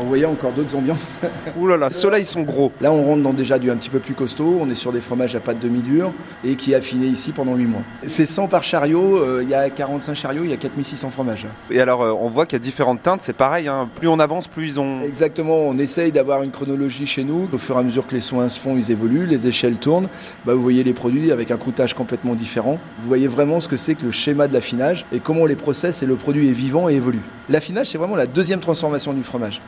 Vous 0.00 0.08
voyez 0.08 0.26
encore 0.26 0.52
d'autres 0.52 0.74
ambiances. 0.76 1.14
Ouh 1.58 1.66
là 1.66 1.76
là, 1.76 1.90
ceux-là 1.90 2.18
ils 2.18 2.26
sont 2.26 2.42
gros. 2.42 2.72
Là 2.80 2.92
on 2.92 3.04
rentre 3.04 3.22
dans 3.22 3.32
déjà 3.32 3.58
du 3.58 3.70
un 3.70 3.76
petit 3.76 3.90
peu 3.90 3.98
plus 3.98 4.14
costaud, 4.14 4.58
on 4.60 4.68
est 4.70 4.74
sur 4.74 4.92
des 4.92 5.00
fromages 5.00 5.34
à 5.34 5.40
pâte 5.40 5.60
demi-dure 5.60 6.12
et 6.44 6.56
qui 6.56 6.72
est 6.72 6.74
affiné 6.74 7.06
ici 7.06 7.32
pendant 7.32 7.54
8 7.54 7.64
mois. 7.66 7.82
C'est 8.06 8.26
100 8.26 8.48
par 8.48 8.62
chariot, 8.62 9.16
euh, 9.16 9.40
il 9.42 9.48
y 9.48 9.54
a 9.54 9.70
45 9.70 10.14
chariots, 10.14 10.44
il 10.44 10.50
y 10.50 10.52
a 10.52 10.56
4600 10.56 11.10
fromages. 11.10 11.46
Et 11.70 11.80
alors 11.80 12.02
euh, 12.02 12.12
on 12.18 12.28
voit 12.28 12.46
qu'il 12.46 12.56
y 12.56 12.60
a 12.60 12.64
différentes 12.64 13.02
teintes, 13.02 13.22
c'est 13.22 13.32
pareil, 13.32 13.68
hein. 13.68 13.88
plus 13.94 14.08
on 14.08 14.18
avance, 14.18 14.48
plus 14.48 14.66
ils 14.68 14.80
ont... 14.80 15.02
Exactement, 15.02 15.58
on 15.58 15.78
essaye 15.78 16.12
d'avoir 16.12 16.42
une 16.42 16.50
chronologie 16.50 17.06
chez 17.06 17.24
nous. 17.24 17.48
Au 17.52 17.58
fur 17.58 17.76
et 17.76 17.78
à 17.78 17.82
mesure 17.82 18.06
que 18.06 18.14
les 18.14 18.20
soins 18.20 18.48
se 18.48 18.58
font, 18.58 18.76
ils 18.76 18.90
évoluent, 18.90 19.26
les 19.26 19.46
échelles 19.46 19.76
tournent. 19.76 20.08
Bah, 20.44 20.54
vous 20.54 20.62
voyez 20.62 20.84
les 20.84 20.92
produits 20.92 21.32
avec 21.32 21.50
un 21.50 21.56
croûtage 21.56 21.94
complètement 21.94 22.34
différent. 22.34 22.78
Vous 23.00 23.08
voyez 23.08 23.28
vraiment 23.28 23.60
ce 23.60 23.68
que 23.68 23.76
c'est 23.76 23.94
que 23.94 24.04
le 24.04 24.10
schéma 24.10 24.48
de 24.48 24.52
l'affinage 24.52 25.04
et 25.12 25.20
comment 25.20 25.42
on 25.42 25.46
les 25.46 25.56
processe 25.56 26.02
et 26.02 26.06
le 26.06 26.16
produit 26.16 26.48
est 26.48 26.52
vivant 26.52 26.88
et 26.88 26.94
évolue. 26.94 27.22
L'affinage 27.48 27.88
c'est 27.88 27.98
vraiment 27.98 28.16
la 28.16 28.26
deuxième 28.26 28.60
transformation 28.60 29.12
du 29.12 29.22
fromage. 29.22 29.60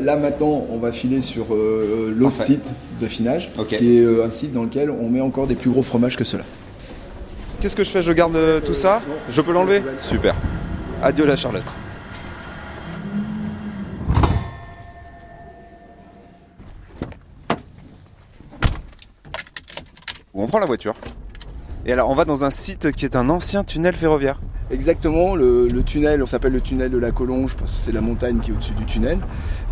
Là 0.00 0.16
maintenant, 0.16 0.66
on 0.68 0.78
va 0.78 0.90
filer 0.90 1.20
sur 1.20 1.54
euh, 1.54 2.12
l'autre 2.16 2.34
site 2.34 2.72
d'affinage, 2.98 3.52
okay. 3.56 3.76
qui 3.76 3.96
est 3.96 4.00
euh, 4.00 4.24
un 4.26 4.30
site 4.30 4.52
dans 4.52 4.64
lequel 4.64 4.90
on 4.90 5.08
met 5.08 5.20
encore 5.20 5.46
des 5.46 5.54
plus 5.54 5.70
gros 5.70 5.82
fromages 5.82 6.16
que 6.16 6.24
cela. 6.24 6.42
Qu'est-ce 7.60 7.76
que 7.76 7.84
je 7.84 7.90
fais? 7.90 8.02
Je 8.02 8.12
garde 8.12 8.34
euh, 8.34 8.58
tout 8.58 8.74
ça? 8.74 9.00
Je 9.30 9.40
peux 9.40 9.52
l'enlever? 9.52 9.80
Super. 10.02 10.34
Adieu 11.02 11.24
la 11.24 11.36
Charlotte. 11.36 11.62
On 20.34 20.48
prend 20.48 20.58
la 20.58 20.66
voiture. 20.66 20.94
Et 21.86 21.92
alors 21.92 22.10
on 22.10 22.14
va 22.16 22.24
dans 22.24 22.42
un 22.42 22.50
site 22.50 22.90
qui 22.90 23.04
est 23.04 23.14
un 23.14 23.28
ancien 23.28 23.62
tunnel 23.62 23.94
ferroviaire. 23.94 24.40
Exactement, 24.72 25.34
le, 25.34 25.68
tunnel, 25.84 26.22
on 26.22 26.26
s'appelle 26.26 26.54
le 26.54 26.62
tunnel 26.62 26.90
de 26.90 26.96
la 26.96 27.10
Collonge 27.10 27.56
parce 27.56 27.72
que 27.72 27.78
c'est 27.78 27.92
la 27.92 28.00
montagne 28.00 28.38
qui 28.40 28.50
est 28.50 28.54
au-dessus 28.54 28.72
du 28.72 28.86
tunnel. 28.86 29.18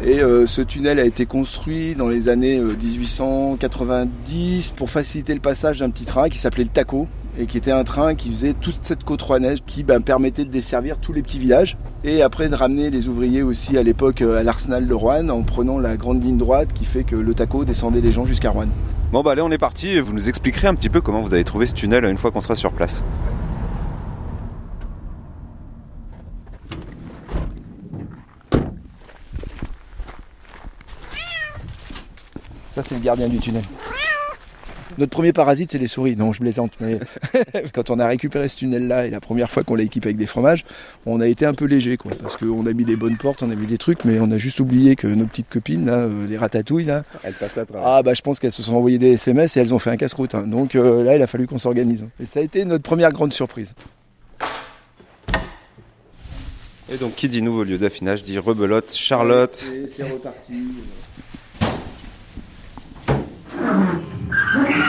Et 0.05 0.20
euh, 0.20 0.44
ce 0.44 0.61
tunnel 0.61 0.99
a 0.99 1.06
été 1.06 1.25
construit 1.25 1.94
dans 1.94 2.08
les 2.08 2.29
années 2.29 2.58
euh, 2.58 2.76
1890 2.76 4.75
pour 4.76 4.91
faciliter 4.91 5.32
le 5.32 5.41
passage 5.41 5.79
d'un 5.79 5.88
petit 5.88 6.05
train 6.05 6.29
qui 6.29 6.37
s'appelait 6.37 6.64
le 6.64 6.69
Taco 6.70 7.08
et 7.38 7.47
qui 7.47 7.56
était 7.56 7.70
un 7.70 7.85
train 7.85 8.14
qui 8.14 8.29
faisait 8.29 8.52
toute 8.52 8.81
cette 8.82 9.02
côte 9.05 9.23
rouennaise 9.23 9.61
qui 9.64 9.85
ben, 9.85 10.02
permettait 10.02 10.44
de 10.44 10.50
desservir 10.50 10.99
tous 10.99 11.14
les 11.14 11.23
petits 11.23 11.38
villages 11.38 11.79
et 12.05 12.20
après 12.20 12.50
de 12.50 12.55
ramener 12.55 12.91
les 12.91 13.08
ouvriers 13.08 13.43
aussi 13.43 13.79
à 13.79 13.82
l'époque 13.82 14.20
à 14.20 14.43
l'arsenal 14.43 14.87
de 14.87 14.94
Rouen 14.94 15.31
en 15.31 15.43
prenant 15.43 15.79
la 15.79 15.96
grande 15.96 16.23
ligne 16.23 16.37
droite 16.37 16.75
qui 16.75 16.85
fait 16.85 17.05
que 17.05 17.17
le 17.17 17.32
Taco 17.32 17.64
descendait 17.64 18.03
les 18.03 18.12
gens 18.12 18.26
jusqu'à 18.26 18.50
Rouen. 18.50 18.69
Bon 19.12 19.23
bah 19.23 19.31
allez 19.31 19.43
on 19.43 19.50
est 19.50 19.58
parti, 19.58 19.99
vous 20.00 20.12
nous 20.12 20.29
expliquerez 20.29 20.69
un 20.69 20.75
petit 20.75 20.91
peu 20.91 21.00
comment 21.00 21.23
vous 21.23 21.32
avez 21.32 21.44
trouvé 21.44 21.64
ce 21.64 21.75
tunnel 21.75 22.05
une 22.05 22.19
fois 22.19 22.31
qu'on 22.32 22.43
sera 22.43 22.56
sur 22.56 22.73
place. 22.73 23.03
Ça, 32.75 32.82
c'est 32.82 32.94
le 32.94 33.00
gardien 33.00 33.28
du 33.28 33.38
tunnel. 33.38 33.62
Notre 34.99 35.11
premier 35.11 35.32
parasite, 35.32 35.72
c'est 35.72 35.78
les 35.78 35.87
souris. 35.87 36.17
Non, 36.17 36.32
je 36.32 36.40
plaisante. 36.40 36.72
Mais 36.81 36.99
quand 37.72 37.90
on 37.90 37.99
a 37.99 38.06
récupéré 38.06 38.49
ce 38.49 38.56
tunnel-là 38.56 39.06
et 39.06 39.11
la 39.11 39.20
première 39.20 39.50
fois 39.50 39.62
qu'on 39.62 39.75
l'a 39.75 39.84
équipé 39.84 40.08
avec 40.08 40.17
des 40.17 40.26
fromages, 40.26 40.64
on 41.06 41.20
a 41.20 41.26
été 41.26 41.46
un 41.46 41.55
peu 41.55 41.64
léger, 41.64 41.96
quoi. 41.96 42.12
Parce 42.20 42.37
qu'on 42.37 42.67
a 42.67 42.72
mis 42.72 42.84
des 42.84 42.96
bonnes 42.96 43.17
portes, 43.17 43.43
on 43.43 43.50
a 43.50 43.55
mis 43.55 43.67
des 43.67 43.78
trucs, 43.78 44.05
mais 44.05 44.19
on 44.20 44.31
a 44.31 44.38
juste 44.38 44.61
oublié 44.61 44.96
que 44.96 45.06
nos 45.06 45.26
petites 45.26 45.49
copines, 45.49 45.87
là, 45.87 45.94
euh, 45.94 46.26
les 46.26 46.37
ratatouilles, 46.37 46.84
là. 46.84 47.05
Elles 47.22 47.34
passent 47.34 47.58
à 47.58 47.64
travers. 47.64 47.87
Ah, 47.87 48.02
bah, 48.02 48.14
je 48.14 48.22
pense 48.22 48.40
qu'elles 48.40 48.52
se 48.52 48.62
sont 48.62 48.75
envoyées 48.75 48.99
des 48.99 49.12
SMS 49.12 49.56
et 49.56 49.61
elles 49.61 49.72
ont 49.72 49.78
fait 49.78 49.90
un 49.90 49.96
casse-croûte. 49.96 50.34
Hein. 50.34 50.46
Donc 50.46 50.75
euh, 50.75 51.02
là, 51.05 51.17
il 51.17 51.22
a 51.22 51.26
fallu 51.26 51.46
qu'on 51.46 51.58
s'organise. 51.58 52.06
Et 52.20 52.25
ça 52.25 52.40
a 52.40 52.43
été 52.43 52.64
notre 52.64 52.82
première 52.82 53.12
grande 53.12 53.32
surprise. 53.32 53.75
Et 56.93 56.96
donc, 56.96 57.15
qui 57.15 57.29
dit 57.29 57.41
nouveau 57.41 57.62
lieu 57.62 57.79
d'affinage 57.79 58.24
dit 58.24 58.39
rebelote, 58.39 58.93
Charlotte. 58.93 59.65
Et 59.72 59.86
c'est 59.86 60.03
reparti. 60.03 60.55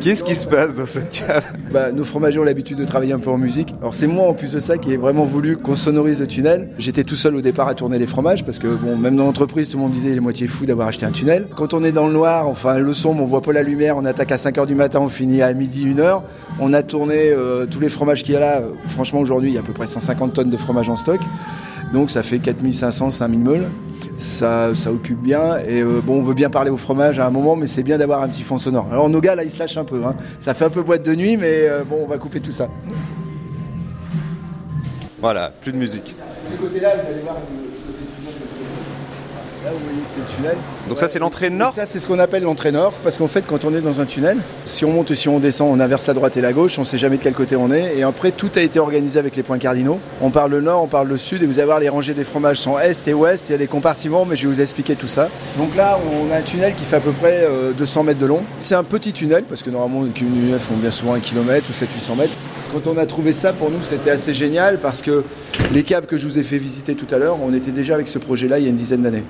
Qu'est-ce 0.00 0.24
qui 0.24 0.34
se 0.34 0.46
passe 0.46 0.74
dans 0.74 0.86
cette 0.86 1.10
cave? 1.10 1.44
Bah, 1.70 1.92
Nos 1.92 2.02
fromagers 2.02 2.40
ont 2.40 2.44
l'habitude 2.44 2.76
de 2.76 2.84
travailler 2.84 3.12
un 3.12 3.20
peu 3.20 3.30
en 3.30 3.38
musique. 3.38 3.74
Alors 3.80 3.94
c'est 3.94 4.06
moi 4.06 4.26
en 4.26 4.34
plus 4.34 4.52
de 4.52 4.58
ça 4.58 4.78
qui 4.78 4.92
ai 4.92 4.96
vraiment 4.96 5.24
voulu 5.24 5.56
qu'on 5.56 5.76
sonorise 5.76 6.20
le 6.20 6.26
tunnel. 6.26 6.70
J'étais 6.78 7.04
tout 7.04 7.14
seul 7.14 7.36
au 7.36 7.40
départ 7.40 7.68
à 7.68 7.74
tourner 7.74 7.98
les 7.98 8.06
fromages 8.06 8.44
parce 8.44 8.58
que 8.58 8.66
bon, 8.66 8.96
même 8.96 9.16
dans 9.16 9.24
l'entreprise 9.24 9.68
tout 9.68 9.76
le 9.76 9.84
monde 9.84 9.92
disait 9.92 10.10
il 10.10 10.16
est 10.16 10.20
moitié 10.20 10.46
fou 10.48 10.66
d'avoir 10.66 10.88
acheté 10.88 11.06
un 11.06 11.12
tunnel. 11.12 11.46
Quand 11.54 11.72
on 11.72 11.84
est 11.84 11.92
dans 11.92 12.06
le 12.08 12.12
noir, 12.12 12.48
enfin 12.48 12.78
le 12.78 12.92
sombre, 12.92 13.22
on 13.22 13.26
voit 13.26 13.42
pas 13.42 13.52
la 13.52 13.62
lumière, 13.62 13.96
on 13.96 14.04
attaque 14.04 14.32
à 14.32 14.36
5h 14.36 14.66
du 14.66 14.74
matin, 14.74 14.98
on 15.00 15.08
finit 15.08 15.42
à 15.42 15.52
midi 15.52 15.86
1h. 15.86 16.22
On 16.58 16.72
a 16.72 16.82
tourné 16.82 17.30
euh, 17.30 17.66
tous 17.66 17.80
les 17.80 17.88
fromages 17.88 18.22
qu'il 18.22 18.34
y 18.34 18.36
a 18.36 18.40
là. 18.40 18.62
Franchement 18.86 19.20
aujourd'hui 19.20 19.50
il 19.50 19.54
y 19.54 19.58
a 19.58 19.60
à 19.60 19.64
peu 19.64 19.72
près 19.72 19.86
150 19.86 20.32
tonnes 20.32 20.50
de 20.50 20.56
fromage 20.56 20.88
en 20.88 20.96
stock. 20.96 21.20
Donc 21.92 22.10
ça 22.10 22.22
fait 22.22 22.38
4500, 22.38 23.10
5000 23.10 23.38
meules. 23.38 23.68
Ça, 24.16 24.74
ça 24.74 24.92
occupe 24.92 25.20
bien. 25.20 25.58
Et 25.58 25.82
euh, 25.82 26.00
bon, 26.02 26.20
on 26.20 26.22
veut 26.22 26.34
bien 26.34 26.50
parler 26.50 26.70
au 26.70 26.76
fromage 26.76 27.18
à 27.18 27.26
un 27.26 27.30
moment, 27.30 27.56
mais 27.56 27.66
c'est 27.66 27.82
bien 27.82 27.98
d'avoir 27.98 28.22
un 28.22 28.28
petit 28.28 28.42
fond 28.42 28.58
sonore. 28.58 28.86
Alors 28.90 29.08
nos 29.08 29.20
gars, 29.20 29.34
là, 29.34 29.44
ils 29.44 29.50
se 29.50 29.58
lâchent 29.58 29.76
un 29.76 29.84
peu. 29.84 30.02
Hein. 30.04 30.14
Ça 30.40 30.54
fait 30.54 30.64
un 30.64 30.70
peu 30.70 30.82
boîte 30.82 31.04
de 31.04 31.14
nuit, 31.14 31.36
mais 31.36 31.66
euh, 31.66 31.84
bon, 31.84 32.00
on 32.02 32.06
va 32.06 32.18
couper 32.18 32.40
tout 32.40 32.50
ça. 32.50 32.68
Voilà, 35.20 35.52
plus 35.60 35.72
de 35.72 35.76
musique. 35.76 36.14
De 36.50 36.56
ce 36.56 36.60
côté-là, 36.60 36.90
vous 36.96 37.12
allez 37.12 37.22
voir 37.22 37.36
le, 37.36 37.61
Là, 39.64 39.70
vous 39.70 39.78
voyez 39.84 40.00
que 40.02 40.08
c'est 40.08 40.20
le 40.20 40.36
tunnel. 40.36 40.56
Donc 40.88 40.98
ça, 40.98 41.06
c'est 41.06 41.20
l'entrée 41.20 41.48
nord 41.48 41.72
Ça, 41.76 41.86
c'est 41.86 42.00
ce 42.00 42.06
qu'on 42.08 42.18
appelle 42.18 42.42
l'entrée 42.42 42.72
nord, 42.72 42.92
parce 43.04 43.16
qu'en 43.16 43.28
fait, 43.28 43.44
quand 43.46 43.64
on 43.64 43.72
est 43.74 43.80
dans 43.80 44.00
un 44.00 44.06
tunnel, 44.06 44.38
si 44.64 44.84
on 44.84 44.90
monte 44.90 45.12
et 45.12 45.14
si 45.14 45.28
on 45.28 45.38
descend, 45.38 45.68
on 45.70 45.78
inverse 45.78 46.08
à 46.08 46.14
droite 46.14 46.36
et 46.36 46.40
la 46.40 46.52
gauche, 46.52 46.78
on 46.78 46.80
ne 46.80 46.86
sait 46.86 46.98
jamais 46.98 47.16
de 47.16 47.22
quel 47.22 47.34
côté 47.34 47.54
on 47.54 47.70
est. 47.70 47.96
Et 47.96 48.02
après, 48.02 48.32
tout 48.32 48.50
a 48.56 48.60
été 48.60 48.80
organisé 48.80 49.20
avec 49.20 49.36
les 49.36 49.44
points 49.44 49.58
cardinaux. 49.58 50.00
On 50.20 50.30
parle 50.30 50.50
le 50.50 50.60
nord, 50.60 50.82
on 50.82 50.88
parle 50.88 51.06
le 51.06 51.16
sud, 51.16 51.44
et 51.44 51.46
vous 51.46 51.58
allez 51.58 51.66
voir 51.66 51.78
les 51.78 51.88
rangées 51.88 52.14
des 52.14 52.24
fromages 52.24 52.56
sont 52.56 52.76
est 52.76 53.06
et 53.06 53.14
ouest. 53.14 53.48
Il 53.50 53.52
y 53.52 53.54
a 53.54 53.58
des 53.58 53.68
compartiments, 53.68 54.24
mais 54.24 54.34
je 54.34 54.48
vais 54.48 54.54
vous 54.54 54.60
expliquer 54.60 54.96
tout 54.96 55.06
ça. 55.06 55.28
Donc 55.56 55.76
là, 55.76 55.96
on 56.12 56.32
a 56.32 56.38
un 56.38 56.42
tunnel 56.42 56.74
qui 56.74 56.84
fait 56.84 56.96
à 56.96 57.00
peu 57.00 57.12
près 57.12 57.44
euh, 57.44 57.72
200 57.72 58.02
mètres 58.02 58.20
de 58.20 58.26
long. 58.26 58.42
C'est 58.58 58.74
un 58.74 58.84
petit 58.84 59.12
tunnel, 59.12 59.44
parce 59.44 59.62
que 59.62 59.70
normalement, 59.70 60.02
les 60.02 60.52
UNF 60.52 60.62
font 60.62 60.74
bien 60.74 60.90
souvent 60.90 61.14
un 61.14 61.20
kilomètre 61.20 61.66
ou 61.70 61.72
700-800 61.72 62.16
mètres. 62.18 62.34
Quand 62.72 62.86
on 62.86 62.96
a 62.96 63.04
trouvé 63.04 63.34
ça, 63.34 63.52
pour 63.52 63.70
nous, 63.70 63.82
c'était 63.82 64.10
assez 64.10 64.32
génial 64.32 64.78
parce 64.78 65.02
que 65.02 65.24
les 65.74 65.82
caves 65.82 66.06
que 66.06 66.16
je 66.16 66.26
vous 66.26 66.38
ai 66.38 66.42
fait 66.42 66.56
visiter 66.56 66.94
tout 66.94 67.12
à 67.14 67.18
l'heure, 67.18 67.36
on 67.42 67.52
était 67.52 67.70
déjà 67.70 67.92
avec 67.92 68.08
ce 68.08 68.18
projet-là 68.18 68.58
il 68.58 68.64
y 68.64 68.66
a 68.66 68.70
une 68.70 68.76
dizaine 68.76 69.02
d'années. 69.02 69.24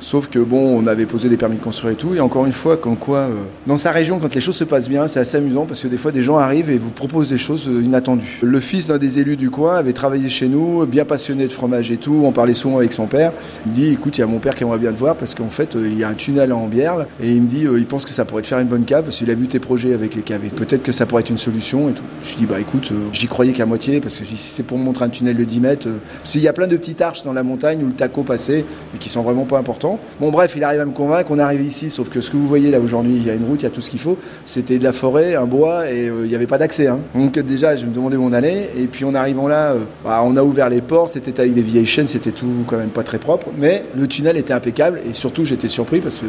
Sauf 0.00 0.28
que 0.28 0.38
bon, 0.38 0.78
on 0.78 0.86
avait 0.86 1.06
posé 1.06 1.28
des 1.28 1.36
permis 1.36 1.56
de 1.56 1.62
construire 1.62 1.94
et 1.94 1.96
tout. 1.96 2.14
Et 2.14 2.20
encore 2.20 2.46
une 2.46 2.52
fois, 2.52 2.76
comme 2.76 2.96
quoi, 2.96 3.18
euh, 3.18 3.34
dans 3.66 3.76
sa 3.76 3.90
région, 3.90 4.18
quand 4.18 4.32
les 4.32 4.40
choses 4.40 4.56
se 4.56 4.64
passent 4.64 4.88
bien, 4.88 5.08
c'est 5.08 5.18
assez 5.18 5.36
amusant 5.36 5.66
parce 5.66 5.82
que 5.82 5.88
des 5.88 5.96
fois, 5.96 6.12
des 6.12 6.22
gens 6.22 6.36
arrivent 6.36 6.70
et 6.70 6.78
vous 6.78 6.90
proposent 6.90 7.30
des 7.30 7.38
choses 7.38 7.68
euh, 7.68 7.82
inattendues. 7.82 8.38
Le 8.42 8.60
fils 8.60 8.86
d'un 8.86 8.98
des 8.98 9.18
élus 9.18 9.36
du 9.36 9.50
coin 9.50 9.74
avait 9.74 9.92
travaillé 9.92 10.28
chez 10.28 10.48
nous, 10.48 10.86
bien 10.86 11.04
passionné 11.04 11.48
de 11.48 11.52
fromage 11.52 11.90
et 11.90 11.96
tout. 11.96 12.22
On 12.24 12.30
parlait 12.30 12.54
souvent 12.54 12.78
avec 12.78 12.92
son 12.92 13.06
père. 13.06 13.32
Il 13.66 13.70
me 13.70 13.74
dit, 13.74 13.86
écoute, 13.88 14.18
il 14.18 14.20
y 14.20 14.24
a 14.24 14.28
mon 14.28 14.38
père 14.38 14.54
qui 14.54 14.62
aimerait 14.62 14.78
bien 14.78 14.92
te 14.92 14.98
voir 14.98 15.16
parce 15.16 15.34
qu'en 15.34 15.50
fait, 15.50 15.74
euh, 15.74 15.88
il 15.90 15.98
y 15.98 16.04
a 16.04 16.08
un 16.08 16.14
tunnel 16.14 16.52
en 16.52 16.68
Bierle 16.68 17.08
et 17.20 17.32
il 17.32 17.42
me 17.42 17.48
dit, 17.48 17.62
il 17.62 17.86
pense 17.86 18.04
que 18.04 18.12
ça 18.12 18.24
pourrait 18.24 18.42
te 18.42 18.48
faire 18.48 18.60
une 18.60 18.68
bonne 18.68 18.84
cave 18.84 19.04
parce 19.04 19.16
qu'il 19.16 19.30
a 19.30 19.34
vu 19.34 19.48
tes 19.48 19.58
projets 19.58 19.94
avec 19.94 20.14
les 20.14 20.22
caves. 20.22 20.38
Peut-être 20.54 20.84
que 20.84 20.92
ça 20.92 21.06
pourrait 21.06 21.22
être 21.22 21.30
une 21.30 21.38
solution 21.38 21.88
et 21.88 21.92
tout. 21.92 22.04
Je 22.24 22.36
dis, 22.36 22.46
bah 22.46 22.60
écoute, 22.60 22.92
j'y 23.12 23.26
croyais 23.26 23.52
qu'à 23.52 23.66
moitié 23.66 24.00
parce 24.00 24.18
que 24.18 24.24
si 24.24 24.36
c'est 24.36 24.62
pour 24.62 24.78
montrer 24.78 25.06
un 25.06 25.08
tunnel 25.08 25.36
de 25.36 25.44
10 25.44 25.60
mètres, 25.60 25.88
parce 26.18 26.30
qu'il 26.30 26.40
y 26.40 26.48
a 26.48 26.52
plein 26.52 26.68
de 26.68 26.76
petites 26.76 27.00
arches 27.00 27.24
dans 27.24 27.32
la 27.32 27.42
montagne 27.42 27.82
où 27.82 27.86
le 27.86 27.92
taco 27.92 28.22
passait 28.22 28.64
et 28.94 28.98
qui 28.98 29.08
sont 29.08 29.22
vraiment 29.22 29.44
pas 29.44 29.58
importants. 29.58 29.87
Bon, 30.20 30.30
bref, 30.30 30.54
il 30.56 30.64
arrive 30.64 30.80
à 30.80 30.84
me 30.84 30.92
convaincre. 30.92 31.30
On 31.30 31.38
arrive 31.38 31.62
ici, 31.62 31.90
sauf 31.90 32.08
que 32.08 32.20
ce 32.20 32.30
que 32.30 32.36
vous 32.36 32.46
voyez 32.46 32.70
là 32.70 32.80
aujourd'hui, 32.80 33.14
il 33.16 33.26
y 33.26 33.30
a 33.30 33.34
une 33.34 33.44
route, 33.44 33.62
il 33.62 33.64
y 33.64 33.68
a 33.68 33.70
tout 33.70 33.80
ce 33.80 33.90
qu'il 33.90 34.00
faut. 34.00 34.18
C'était 34.44 34.78
de 34.78 34.84
la 34.84 34.92
forêt, 34.92 35.34
un 35.34 35.46
bois 35.46 35.90
et 35.90 36.08
euh, 36.08 36.24
il 36.24 36.28
n'y 36.28 36.34
avait 36.34 36.46
pas 36.46 36.58
d'accès. 36.58 36.88
Hein. 36.88 37.00
Donc 37.14 37.38
déjà, 37.38 37.76
je 37.76 37.86
me 37.86 37.92
demandais 37.92 38.16
où 38.16 38.24
on 38.24 38.32
allait. 38.32 38.70
Et 38.76 38.86
puis 38.86 39.04
en 39.04 39.14
arrivant 39.14 39.48
là, 39.48 39.72
euh, 39.72 39.84
bah, 40.04 40.20
on 40.24 40.36
a 40.36 40.42
ouvert 40.42 40.68
les 40.68 40.80
portes. 40.80 41.12
C'était 41.12 41.40
avec 41.40 41.54
des 41.54 41.62
vieilles 41.62 41.86
chaînes, 41.86 42.08
c'était 42.08 42.32
tout 42.32 42.64
quand 42.66 42.76
même 42.76 42.90
pas 42.90 43.02
très 43.02 43.18
propre. 43.18 43.48
Mais 43.56 43.84
le 43.96 44.06
tunnel 44.06 44.36
était 44.36 44.52
impeccable 44.52 45.00
et 45.08 45.12
surtout, 45.12 45.44
j'étais 45.44 45.68
surpris 45.68 46.00
parce 46.00 46.20
que 46.20 46.26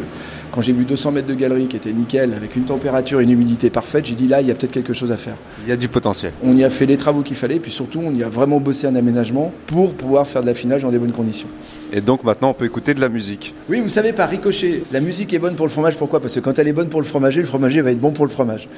quand 0.52 0.62
j'ai 0.62 0.74
vu 0.74 0.86
200 0.86 1.12
mètres 1.12 1.28
de 1.28 1.34
galerie 1.34 1.68
qui 1.68 1.76
était 1.76 1.94
nickel, 1.94 2.34
avec 2.34 2.56
une 2.56 2.64
température 2.64 3.20
et 3.20 3.24
une 3.24 3.32
humidité 3.32 3.70
parfaite, 3.70 4.06
j'ai 4.06 4.16
dit 4.16 4.28
là, 4.28 4.42
il 4.42 4.48
y 4.48 4.52
a 4.52 4.56
peut-être 4.56 4.72
quelque 4.72 4.94
chose 4.94 5.12
à 5.12 5.18
faire. 5.18 5.36
Il 5.64 5.70
y 5.70 5.72
a 5.72 5.78
du 5.78 5.88
potentiel. 5.88 6.32
On 6.44 6.56
y 6.58 6.64
a 6.64 6.70
fait 6.70 6.86
les 6.86 6.98
travaux 6.98 7.22
qu'il 7.22 7.36
fallait, 7.36 7.60
puis 7.60 7.72
surtout, 7.72 8.02
on 8.04 8.14
y 8.14 8.24
a 8.24 8.30
vraiment 8.30 8.60
bossé 8.60 8.88
un 8.88 8.96
aménagement 8.96 9.52
pour 9.68 9.94
pouvoir 9.94 10.28
faire 10.28 10.42
de 10.42 10.48
l'affinage 10.48 10.82
dans 10.84 10.92
des 10.92 11.00
bonnes 11.00 11.12
conditions. 11.12 11.48
Et 11.92 12.02
donc 12.02 12.24
maintenant, 12.24 12.52
on 12.52 12.54
peut 12.54 12.66
écouter 12.66 12.94
de 12.94 13.02
la 13.02 13.10
musique. 13.10 13.56
Oui, 13.68 13.80
vous 13.82 13.90
savez, 13.90 14.14
par 14.14 14.30
ricochet, 14.30 14.84
la 14.92 15.00
musique 15.00 15.34
est 15.34 15.40
bonne 15.40 15.56
pour 15.56 15.66
le 15.66 15.72
fromage. 15.72 15.98
Pourquoi? 15.98 16.20
Parce 16.20 16.36
que 16.36 16.40
quand 16.40 16.60
elle 16.60 16.68
est 16.68 16.74
bonne 16.74 16.90
pour 16.90 17.02
le 17.02 17.06
fromager, 17.06 17.42
le 17.42 17.48
fromager 17.48 17.82
va 17.82 17.92
être 17.92 18.00
bon 18.00 18.12
pour 18.12 18.26
le 18.26 18.32
fromage. 18.32 18.70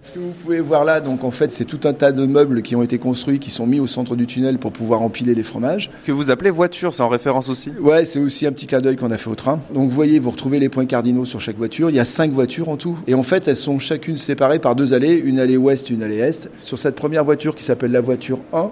Ce 0.00 0.12
que 0.12 0.18
vous 0.20 0.34
pouvez 0.44 0.60
voir 0.60 0.84
là, 0.84 1.00
donc 1.00 1.24
en 1.24 1.32
fait, 1.32 1.50
c'est 1.50 1.64
tout 1.64 1.80
un 1.88 1.92
tas 1.92 2.12
de 2.12 2.24
meubles 2.24 2.62
qui 2.62 2.76
ont 2.76 2.84
été 2.84 2.98
construits, 2.98 3.40
qui 3.40 3.50
sont 3.50 3.66
mis 3.66 3.80
au 3.80 3.88
centre 3.88 4.14
du 4.14 4.26
tunnel 4.26 4.58
pour 4.58 4.70
pouvoir 4.70 5.02
empiler 5.02 5.34
les 5.34 5.42
fromages. 5.42 5.90
Que 6.04 6.12
vous 6.12 6.30
appelez 6.30 6.50
voiture, 6.50 6.94
c'est 6.94 7.02
en 7.02 7.08
référence 7.08 7.48
aussi? 7.48 7.72
Ouais, 7.80 8.04
c'est 8.04 8.20
aussi 8.20 8.46
un 8.46 8.52
petit 8.52 8.66
clin 8.66 8.78
d'œil 8.78 8.94
qu'on 8.94 9.10
a 9.10 9.16
fait 9.16 9.30
au 9.30 9.34
train. 9.34 9.58
Donc 9.72 9.88
vous 9.88 9.94
voyez, 9.94 10.20
vous 10.20 10.30
retrouvez 10.30 10.60
les 10.60 10.68
points 10.68 10.86
cardinaux 10.86 11.24
sur 11.24 11.40
chaque 11.40 11.56
voiture. 11.56 11.90
Il 11.90 11.96
y 11.96 12.00
a 12.00 12.04
cinq 12.04 12.30
voitures 12.30 12.68
en 12.68 12.76
tout. 12.76 12.96
Et 13.08 13.14
en 13.14 13.24
fait, 13.24 13.48
elles 13.48 13.56
sont 13.56 13.80
chacune 13.80 14.18
séparées 14.18 14.60
par 14.60 14.76
deux 14.76 14.94
allées, 14.94 15.14
une 15.16 15.40
allée 15.40 15.56
ouest, 15.56 15.90
une 15.90 16.04
allée 16.04 16.18
est. 16.18 16.48
Sur 16.60 16.78
cette 16.78 16.94
première 16.94 17.24
voiture 17.24 17.56
qui 17.56 17.64
s'appelle 17.64 17.90
la 17.90 18.02
voiture 18.02 18.38
1, 18.52 18.70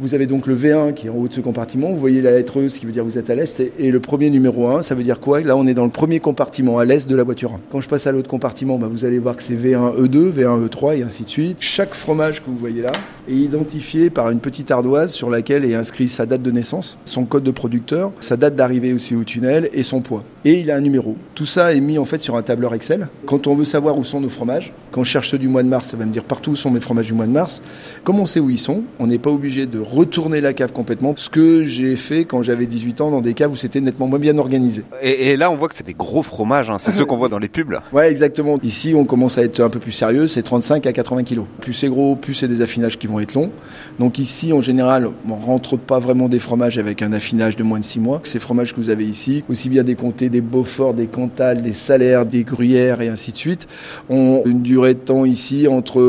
vous 0.00 0.14
avez 0.14 0.26
donc 0.26 0.46
le 0.46 0.56
V1 0.56 0.94
qui 0.94 1.06
est 1.06 1.10
en 1.10 1.14
haut 1.14 1.28
de 1.28 1.34
ce 1.34 1.40
compartiment. 1.40 1.90
Vous 1.90 1.98
voyez 1.98 2.22
la 2.22 2.30
lettre 2.30 2.60
E, 2.60 2.68
ce 2.68 2.80
qui 2.80 2.86
veut 2.86 2.92
dire 2.92 3.04
vous 3.04 3.18
êtes 3.18 3.28
à 3.28 3.34
l'est. 3.34 3.60
Et, 3.60 3.72
et 3.78 3.90
le 3.90 4.00
premier 4.00 4.30
numéro 4.30 4.68
1, 4.68 4.82
ça 4.82 4.94
veut 4.94 5.02
dire 5.02 5.20
quoi? 5.20 5.40
Là, 5.42 5.56
on 5.56 5.66
est 5.66 5.74
dans 5.74 5.84
le 5.84 5.90
premier 5.90 6.20
compartiment 6.20 6.78
à 6.78 6.86
l'est 6.86 7.06
de 7.06 7.14
la 7.14 7.22
voiture 7.22 7.52
1. 7.52 7.60
Quand 7.70 7.80
je 7.82 7.88
passe 7.88 8.06
à 8.06 8.12
l'autre 8.12 8.28
compartiment, 8.28 8.78
bah, 8.78 8.88
vous 8.90 9.04
allez 9.04 9.18
voir 9.18 9.36
que 9.36 9.42
c'est 9.42 9.54
V1, 9.54 9.96
E2, 10.00 10.32
V1, 10.32 10.66
E3 10.68 10.98
et 10.98 11.02
ainsi 11.02 11.24
de 11.24 11.30
suite. 11.30 11.58
Chaque 11.60 11.94
fromage 11.94 12.42
que 12.42 12.48
vous 12.48 12.56
voyez 12.56 12.80
là 12.80 12.92
est 13.28 13.34
identifié 13.34 14.08
par 14.08 14.30
une 14.30 14.40
petite 14.40 14.70
ardoise 14.70 15.12
sur 15.12 15.28
laquelle 15.28 15.66
est 15.66 15.74
inscrit 15.74 16.08
sa 16.08 16.24
date 16.24 16.42
de 16.42 16.50
naissance, 16.50 16.96
son 17.04 17.26
code 17.26 17.44
de 17.44 17.50
producteur, 17.50 18.10
sa 18.20 18.38
date 18.38 18.56
d'arrivée 18.56 18.94
aussi 18.94 19.14
au 19.14 19.24
tunnel 19.24 19.68
et 19.74 19.82
son 19.82 20.00
poids. 20.00 20.24
Et 20.44 20.60
il 20.60 20.70
a 20.70 20.76
un 20.76 20.80
numéro. 20.80 21.16
Tout 21.34 21.44
ça 21.44 21.74
est 21.74 21.80
mis 21.80 21.98
en 21.98 22.06
fait 22.06 22.22
sur 22.22 22.36
un 22.36 22.42
tableur 22.42 22.74
Excel. 22.74 23.08
Quand 23.26 23.46
on 23.46 23.54
veut 23.54 23.66
savoir 23.66 23.98
où 23.98 24.04
sont 24.04 24.20
nos 24.20 24.30
fromages, 24.30 24.72
quand 24.90 25.02
je 25.04 25.10
cherche 25.10 25.30
ceux 25.30 25.38
du 25.38 25.48
mois 25.48 25.62
de 25.62 25.68
mars, 25.68 25.88
ça 25.88 25.98
va 25.98 26.06
me 26.06 26.10
dire 26.12 26.24
partout 26.24 26.52
où 26.52 26.56
sont 26.56 26.70
mes 26.70 26.80
fromages 26.80 27.06
du 27.06 27.12
mois 27.12 27.26
de 27.26 27.30
mars. 27.30 27.60
Comme 28.04 28.18
on 28.18 28.26
sait 28.26 28.40
où 28.40 28.48
ils 28.48 28.58
sont, 28.58 28.82
on 28.98 29.06
n'est 29.06 29.18
pas 29.18 29.30
obligé 29.30 29.66
de 29.66 29.78
retourner 29.78 30.40
la 30.40 30.54
cave 30.54 30.72
complètement. 30.72 31.12
Ce 31.16 31.28
que 31.28 31.64
j'ai 31.64 31.94
fait 31.94 32.24
quand 32.24 32.40
j'avais 32.40 32.64
18 32.64 33.02
ans 33.02 33.10
dans 33.10 33.20
des 33.20 33.34
caves 33.34 33.52
où 33.52 33.56
c'était 33.56 33.82
nettement 33.82 34.06
moins 34.06 34.18
bien 34.18 34.38
organisé. 34.38 34.82
et, 35.02 35.30
et 35.30 35.36
là, 35.36 35.50
on 35.50 35.56
voit 35.56 35.68
que 35.68 35.74
c'est 35.74 35.86
des 35.86 35.94
gros 35.94 36.22
fromages. 36.22 36.70
Hein. 36.70 36.78
C'est 36.78 36.92
ceux 36.92 37.04
qu'on 37.04 37.16
voit 37.16 37.28
dans 37.28 37.38
les 37.38 37.48
pubs. 37.48 37.70
Là. 37.70 37.82
Ouais, 37.92 38.10
exactement. 38.10 38.58
Ici, 38.62 38.94
on 38.94 39.04
commence 39.04 39.36
à 39.36 39.42
être 39.42 39.60
un 39.60 39.68
peu 39.68 39.78
plus 39.78 39.92
sérieux. 39.92 40.26
C'est 40.26 40.42
35 40.42 40.86
à 40.86 40.92
80 40.92 41.22
kilos. 41.24 41.44
Plus 41.60 41.74
c'est 41.74 41.88
gros, 41.88 42.16
plus 42.16 42.32
c'est 42.32 42.48
des 42.48 42.62
affinages 42.62 42.98
qui 42.98 43.06
vont 43.06 43.20
être 43.20 43.34
longs. 43.34 43.50
Donc 43.98 44.18
ici, 44.18 44.54
en 44.54 44.62
général, 44.62 45.10
on 45.28 45.34
rentre 45.34 45.76
pas 45.76 45.98
vraiment 45.98 46.30
des 46.30 46.38
fromages 46.38 46.78
avec 46.78 47.02
un 47.02 47.12
affinage 47.12 47.56
de 47.56 47.62
moins 47.62 47.78
de 47.78 47.84
6 47.84 48.00
mois. 48.00 48.20
Ces 48.24 48.38
fromages 48.38 48.74
que 48.74 48.80
vous 48.80 48.88
avez 48.88 49.04
ici, 49.04 49.44
aussi 49.50 49.68
bien 49.68 49.84
des 49.84 49.96
comtés, 49.96 50.29
des 50.30 50.40
Beaufort, 50.40 50.94
des 50.94 51.06
Cantal, 51.06 51.62
des 51.62 51.72
Salaires, 51.72 52.24
des 52.24 52.44
Gruyères 52.44 53.00
et 53.00 53.08
ainsi 53.08 53.32
de 53.32 53.36
suite, 53.36 53.68
ont 54.08 54.42
une 54.46 54.62
durée 54.62 54.94
de 54.94 55.00
temps 55.00 55.24
ici 55.24 55.68
entre 55.68 56.00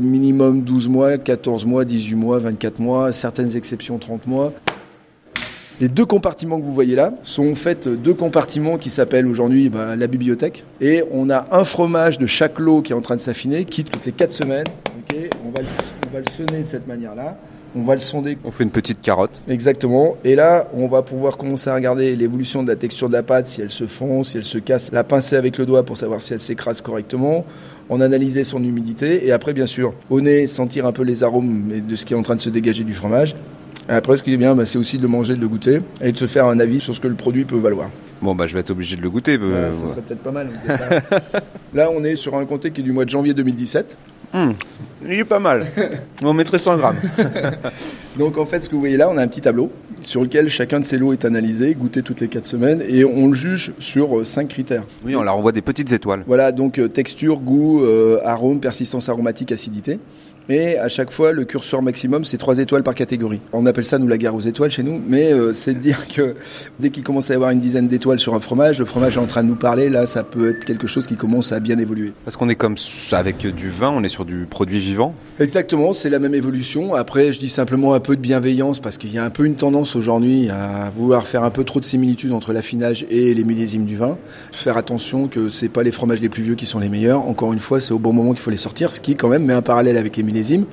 minimum 0.00 0.62
12 0.62 0.88
mois, 0.88 1.18
14 1.18 1.64
mois, 1.64 1.84
18 1.84 2.14
mois, 2.14 2.38
24 2.38 2.78
mois, 2.78 3.12
certaines 3.12 3.56
exceptions 3.56 3.98
30 3.98 4.26
mois. 4.26 4.52
Les 5.80 5.88
deux 5.88 6.06
compartiments 6.06 6.58
que 6.60 6.64
vous 6.64 6.72
voyez 6.72 6.94
là 6.94 7.14
sont 7.24 7.50
en 7.50 7.56
fait 7.56 7.88
deux 7.88 8.14
compartiments 8.14 8.78
qui 8.78 8.90
s'appellent 8.90 9.26
aujourd'hui 9.26 9.70
bah, 9.70 9.96
la 9.96 10.06
bibliothèque. 10.06 10.64
Et 10.80 11.02
on 11.10 11.30
a 11.30 11.48
un 11.50 11.64
fromage 11.64 12.18
de 12.18 12.26
chaque 12.26 12.60
lot 12.60 12.80
qui 12.80 12.92
est 12.92 12.94
en 12.94 13.00
train 13.00 13.16
de 13.16 13.20
s'affiner, 13.20 13.64
qui 13.64 13.82
toutes 13.82 14.06
les 14.06 14.12
quatre 14.12 14.32
semaines. 14.32 14.66
on, 14.94 15.50
va 15.50 15.62
le, 15.62 15.66
on 16.08 16.14
va 16.14 16.20
le 16.20 16.30
sonner 16.30 16.62
de 16.62 16.68
cette 16.68 16.86
manière-là. 16.86 17.36
On 17.76 17.82
va 17.82 17.94
le 17.94 18.00
sonder 18.00 18.38
On 18.44 18.52
fait 18.52 18.62
une 18.62 18.70
petite 18.70 19.00
carotte. 19.00 19.32
Exactement. 19.48 20.16
Et 20.22 20.36
là, 20.36 20.68
on 20.74 20.86
va 20.86 21.02
pouvoir 21.02 21.36
commencer 21.36 21.70
à 21.70 21.74
regarder 21.74 22.14
l'évolution 22.14 22.62
de 22.62 22.68
la 22.68 22.76
texture 22.76 23.08
de 23.08 23.14
la 23.14 23.24
pâte, 23.24 23.48
si 23.48 23.60
elle 23.60 23.70
se 23.70 23.88
fond, 23.88 24.22
si 24.22 24.36
elle 24.36 24.44
se 24.44 24.58
casse, 24.58 24.92
la 24.92 25.02
pincer 25.02 25.34
avec 25.34 25.58
le 25.58 25.66
doigt 25.66 25.82
pour 25.82 25.96
savoir 25.96 26.22
si 26.22 26.34
elle 26.34 26.40
s'écrase 26.40 26.82
correctement. 26.82 27.44
On 27.90 28.00
analysait 28.00 28.44
son 28.44 28.62
humidité 28.62 29.26
et 29.26 29.32
après, 29.32 29.52
bien 29.52 29.66
sûr, 29.66 29.92
au 30.08 30.20
nez, 30.20 30.46
sentir 30.46 30.86
un 30.86 30.92
peu 30.92 31.02
les 31.02 31.24
arômes 31.24 31.82
de 31.84 31.96
ce 31.96 32.06
qui 32.06 32.14
est 32.14 32.16
en 32.16 32.22
train 32.22 32.36
de 32.36 32.40
se 32.40 32.48
dégager 32.48 32.84
du 32.84 32.94
fromage. 32.94 33.34
Après, 33.88 34.16
ce 34.16 34.22
qui 34.22 34.32
est 34.32 34.36
bien, 34.38 34.54
bah, 34.54 34.64
c'est 34.64 34.78
aussi 34.78 34.98
de 34.98 35.06
manger, 35.06 35.34
de 35.34 35.40
le 35.40 35.48
goûter 35.48 35.80
et 36.00 36.12
de 36.12 36.16
se 36.16 36.26
faire 36.26 36.46
un 36.46 36.58
avis 36.60 36.80
sur 36.80 36.94
ce 36.94 37.00
que 37.00 37.08
le 37.08 37.14
produit 37.14 37.44
peut 37.44 37.58
valoir. 37.58 37.90
Bon, 38.22 38.34
bah, 38.34 38.46
je 38.46 38.54
vais 38.54 38.60
être 38.60 38.70
obligé 38.70 38.96
de 38.96 39.02
le 39.02 39.10
goûter. 39.10 39.38
euh, 39.40 39.70
Ouais, 39.70 39.76
ça 39.76 39.92
serait 39.92 40.02
peut-être 40.02 40.22
pas 40.22 40.30
mal. 40.30 40.48
pas. 40.66 41.40
Là, 41.74 41.90
on 41.94 42.02
est 42.04 42.14
sur 42.16 42.34
un 42.36 42.46
comté 42.46 42.70
qui 42.70 42.80
est 42.80 42.84
du 42.84 42.92
mois 42.92 43.04
de 43.04 43.10
janvier 43.10 43.34
2017. 43.34 43.96
hum, 44.32 44.54
il 45.06 45.12
est 45.18 45.24
pas 45.24 45.38
mal. 45.38 45.66
On 46.22 46.32
mettrait 46.32 46.58
100 46.58 46.78
grammes. 46.78 46.96
Donc 48.18 48.38
en 48.38 48.46
fait, 48.46 48.62
ce 48.64 48.68
que 48.70 48.74
vous 48.74 48.80
voyez 48.80 48.96
là, 48.96 49.08
on 49.10 49.16
a 49.18 49.22
un 49.22 49.26
petit 49.28 49.40
tableau 49.40 49.70
sur 50.02 50.22
lequel 50.22 50.48
chacun 50.48 50.80
de 50.80 50.84
ces 50.84 50.98
lots 50.98 51.12
est 51.12 51.24
analysé, 51.24 51.74
goûté 51.74 52.02
toutes 52.02 52.20
les 52.20 52.28
4 52.28 52.46
semaines, 52.46 52.82
et 52.88 53.04
on 53.04 53.28
le 53.28 53.34
juge 53.34 53.72
sur 53.78 54.24
5 54.26 54.48
critères. 54.48 54.84
Oui, 55.04 55.16
on 55.16 55.22
la 55.22 55.32
renvoie 55.32 55.50
des 55.52 55.62
petites 55.62 55.92
étoiles. 55.92 56.22
Voilà, 56.26 56.52
donc 56.52 56.78
euh, 56.78 56.88
texture, 56.88 57.38
goût, 57.40 57.82
euh, 57.82 58.20
arôme, 58.24 58.60
persistance 58.60 59.08
aromatique, 59.08 59.50
acidité. 59.50 59.98
Et 60.50 60.76
à 60.76 60.88
chaque 60.88 61.10
fois, 61.10 61.32
le 61.32 61.44
curseur 61.44 61.80
maximum, 61.80 62.24
c'est 62.24 62.36
3 62.36 62.58
étoiles 62.58 62.82
par 62.82 62.94
catégorie. 62.94 63.40
On 63.54 63.64
appelle 63.64 63.84
ça, 63.84 63.98
nous, 63.98 64.06
la 64.06 64.18
guerre 64.18 64.34
aux 64.34 64.40
étoiles 64.40 64.70
chez 64.70 64.82
nous, 64.82 65.00
mais 65.06 65.32
euh, 65.32 65.54
c'est 65.54 65.72
de 65.72 65.78
dire 65.78 66.06
que 66.06 66.34
dès 66.78 66.90
qu'il 66.90 67.02
commence 67.02 67.30
à 67.30 67.32
y 67.32 67.36
avoir 67.36 67.50
une 67.50 67.60
dizaine 67.60 67.88
d'étoiles 67.88 68.18
sur 68.18 68.34
un 68.34 68.40
fromage, 68.40 68.78
le 68.78 68.84
fromage 68.84 69.16
est 69.16 69.20
en 69.20 69.26
train 69.26 69.42
de 69.42 69.48
nous 69.48 69.54
parler, 69.56 69.88
là, 69.88 70.04
ça 70.04 70.22
peut 70.22 70.50
être 70.50 70.66
quelque 70.66 70.86
chose 70.86 71.06
qui 71.06 71.16
commence 71.16 71.52
à 71.52 71.60
bien 71.60 71.78
évoluer. 71.78 72.12
Parce 72.26 72.36
qu'on 72.36 72.50
est 72.50 72.56
comme 72.56 72.76
ça 72.76 73.18
avec 73.18 73.38
du 73.38 73.70
vin, 73.70 73.90
on 73.96 74.04
est 74.04 74.08
sur 74.08 74.26
du 74.26 74.44
produit 74.44 74.80
vivant. 74.80 75.14
Exactement, 75.40 75.94
c'est 75.94 76.10
la 76.10 76.18
même 76.18 76.34
évolution. 76.34 76.94
Après, 76.94 77.32
je 77.32 77.38
dis 77.38 77.48
simplement 77.48 77.94
un 77.94 78.00
peu 78.00 78.14
de 78.14 78.20
bienveillance 78.20 78.80
parce 78.80 78.98
qu'il 78.98 79.14
y 79.14 79.18
a 79.18 79.24
un 79.24 79.30
peu 79.30 79.46
une 79.46 79.56
tendance 79.56 79.96
aujourd'hui 79.96 80.50
à 80.50 80.90
vouloir 80.94 81.26
faire 81.26 81.42
un 81.42 81.50
peu 81.50 81.64
trop 81.64 81.80
de 81.80 81.86
similitude 81.86 82.32
entre 82.32 82.52
l'affinage 82.52 83.06
et 83.08 83.32
les 83.32 83.44
millésimes 83.44 83.86
du 83.86 83.96
vin. 83.96 84.18
Faire 84.52 84.76
attention 84.76 85.26
que 85.26 85.48
c'est 85.48 85.70
pas 85.70 85.82
les 85.82 85.90
fromages 85.90 86.20
les 86.20 86.28
plus 86.28 86.42
vieux 86.42 86.54
qui 86.54 86.66
sont 86.66 86.80
les 86.80 86.90
meilleurs. 86.90 87.26
Encore 87.26 87.54
une 87.54 87.60
fois, 87.60 87.80
c'est 87.80 87.92
au 87.92 87.98
bon 87.98 88.12
moment 88.12 88.32
qu'il 88.32 88.40
faut 88.40 88.50
les 88.50 88.58
sortir, 88.58 88.92
ce 88.92 89.00
qui 89.00 89.16
quand 89.16 89.28
même 89.28 89.44
met 89.46 89.54
un 89.54 89.62
parallèle 89.62 89.96
avec 89.96 90.18
les 90.18 90.22
millésimes 90.22 90.33
millésime. 90.34 90.66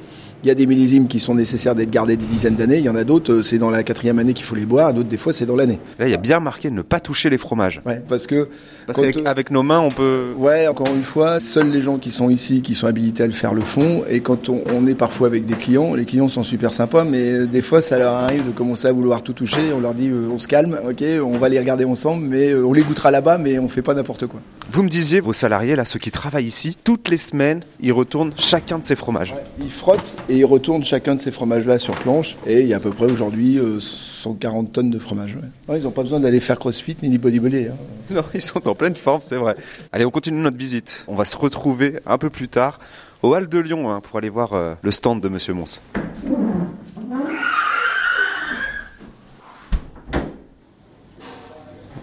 Il 0.43 0.47
y 0.47 0.51
a 0.51 0.55
des 0.55 0.65
millésimes 0.65 1.07
qui 1.07 1.19
sont 1.19 1.35
nécessaires 1.35 1.75
d'être 1.75 1.91
gardés 1.91 2.17
des 2.17 2.25
dizaines 2.25 2.55
d'années. 2.55 2.77
Il 2.79 2.83
y 2.83 2.89
en 2.89 2.95
a 2.95 3.03
d'autres, 3.03 3.31
euh, 3.33 3.41
c'est 3.41 3.57
dans 3.57 3.69
la 3.69 3.83
quatrième 3.83 4.17
année 4.19 4.33
qu'il 4.33 4.45
faut 4.45 4.55
les 4.55 4.65
boire. 4.65 4.93
D'autres, 4.93 5.09
des 5.09 5.17
fois, 5.17 5.33
c'est 5.33 5.45
dans 5.45 5.55
l'année. 5.55 5.79
Là, 5.99 6.07
il 6.07 6.11
y 6.11 6.15
a 6.15 6.17
bien 6.17 6.39
marqué 6.39 6.71
ne 6.71 6.81
pas 6.81 6.99
toucher 6.99 7.29
les 7.29 7.37
fromages. 7.37 7.81
Ouais, 7.85 8.01
parce 8.07 8.27
que 8.27 8.47
Parce 8.87 8.95
Quand, 8.97 9.01
qu'avec 9.03 9.17
euh, 9.17 9.29
avec 9.29 9.51
nos 9.51 9.63
mains, 9.63 9.79
on 9.79 9.91
peut. 9.91 10.33
Ouais, 10.37 10.67
encore 10.67 10.87
une 10.87 11.03
fois, 11.03 11.39
seuls 11.39 11.69
les 11.69 11.81
gens 11.81 11.97
qui 11.97 12.11
sont 12.11 12.29
ici, 12.29 12.61
qui 12.61 12.73
sont 12.73 12.87
habilités 12.87 13.23
à 13.23 13.27
le 13.27 13.33
faire, 13.33 13.53
le 13.53 13.61
font. 13.61 14.03
Et 14.09 14.21
quand 14.21 14.49
on, 14.49 14.61
on 14.73 14.87
est 14.87 14.95
parfois 14.95 15.27
avec 15.27 15.45
des 15.45 15.53
clients, 15.53 15.93
les 15.93 16.05
clients 16.05 16.27
sont 16.27 16.43
super 16.43 16.73
sympas, 16.73 17.03
mais 17.03 17.45
des 17.45 17.61
fois, 17.61 17.81
ça 17.81 17.97
leur 17.97 18.13
arrive 18.15 18.45
de 18.47 18.51
commencer 18.51 18.87
à 18.87 18.91
vouloir 18.91 19.21
tout 19.23 19.33
toucher. 19.33 19.71
On 19.75 19.79
leur 19.79 19.93
dit, 19.93 20.07
euh, 20.07 20.27
on 20.33 20.39
se 20.39 20.47
calme, 20.47 20.79
ok, 20.89 21.03
on 21.23 21.37
va 21.37 21.49
les 21.49 21.59
regarder 21.59 21.85
ensemble, 21.85 22.25
mais 22.25 22.49
euh, 22.49 22.65
on 22.65 22.73
les 22.73 22.83
goûtera 22.83 23.11
là-bas, 23.11 23.37
mais 23.37 23.59
on 23.59 23.67
fait 23.67 23.81
pas 23.81 23.93
n'importe 23.93 24.25
quoi. 24.27 24.39
Vous 24.71 24.83
me 24.83 24.89
disiez, 24.89 25.19
vos 25.19 25.33
salariés, 25.33 25.75
là, 25.75 25.85
ceux 25.85 25.99
qui 25.99 26.11
travaillent 26.11 26.45
ici, 26.45 26.77
toutes 26.83 27.09
les 27.09 27.17
semaines, 27.17 27.61
ils 27.79 27.91
retournent 27.91 28.33
chacun 28.37 28.79
de 28.79 28.85
ces 28.85 28.95
fromages. 28.95 29.35
Ils 29.59 29.69
frottent 29.69 30.11
et 30.31 30.37
ils 30.37 30.45
retournent 30.45 30.83
chacun 30.83 31.15
de 31.15 31.19
ces 31.19 31.29
fromages-là 31.31 31.77
sur 31.77 31.93
planche. 31.95 32.37
Et 32.47 32.61
il 32.61 32.67
y 32.67 32.73
a 32.73 32.77
à 32.77 32.79
peu 32.79 32.91
près 32.91 33.05
aujourd'hui 33.11 33.59
euh, 33.59 33.79
140 33.81 34.71
tonnes 34.71 34.89
de 34.89 34.97
fromage. 34.97 35.37
Ouais, 35.67 35.77
ils 35.79 35.83
n'ont 35.83 35.91
pas 35.91 36.03
besoin 36.03 36.21
d'aller 36.21 36.39
faire 36.39 36.57
crossfit 36.57 36.95
ni 37.03 37.17
bodybuilder. 37.17 37.67
hein. 37.69 37.75
Non, 38.15 38.23
ils 38.33 38.41
sont 38.41 38.65
en 38.67 38.73
pleine 38.75 38.95
forme, 38.95 39.19
c'est 39.21 39.35
vrai. 39.35 39.55
Allez, 39.91 40.05
on 40.05 40.11
continue 40.11 40.39
notre 40.39 40.57
visite. 40.57 41.03
On 41.07 41.15
va 41.15 41.25
se 41.25 41.35
retrouver 41.37 41.99
un 42.05 42.17
peu 42.17 42.29
plus 42.29 42.47
tard 42.47 42.79
au 43.23 43.35
Hall 43.35 43.49
de 43.49 43.59
Lyon 43.59 43.91
hein, 43.91 43.99
pour 44.01 44.17
aller 44.17 44.29
voir 44.29 44.53
euh, 44.53 44.73
le 44.81 44.91
stand 44.91 45.21
de 45.21 45.27
Monsieur 45.29 45.53
Mons. 45.53 45.79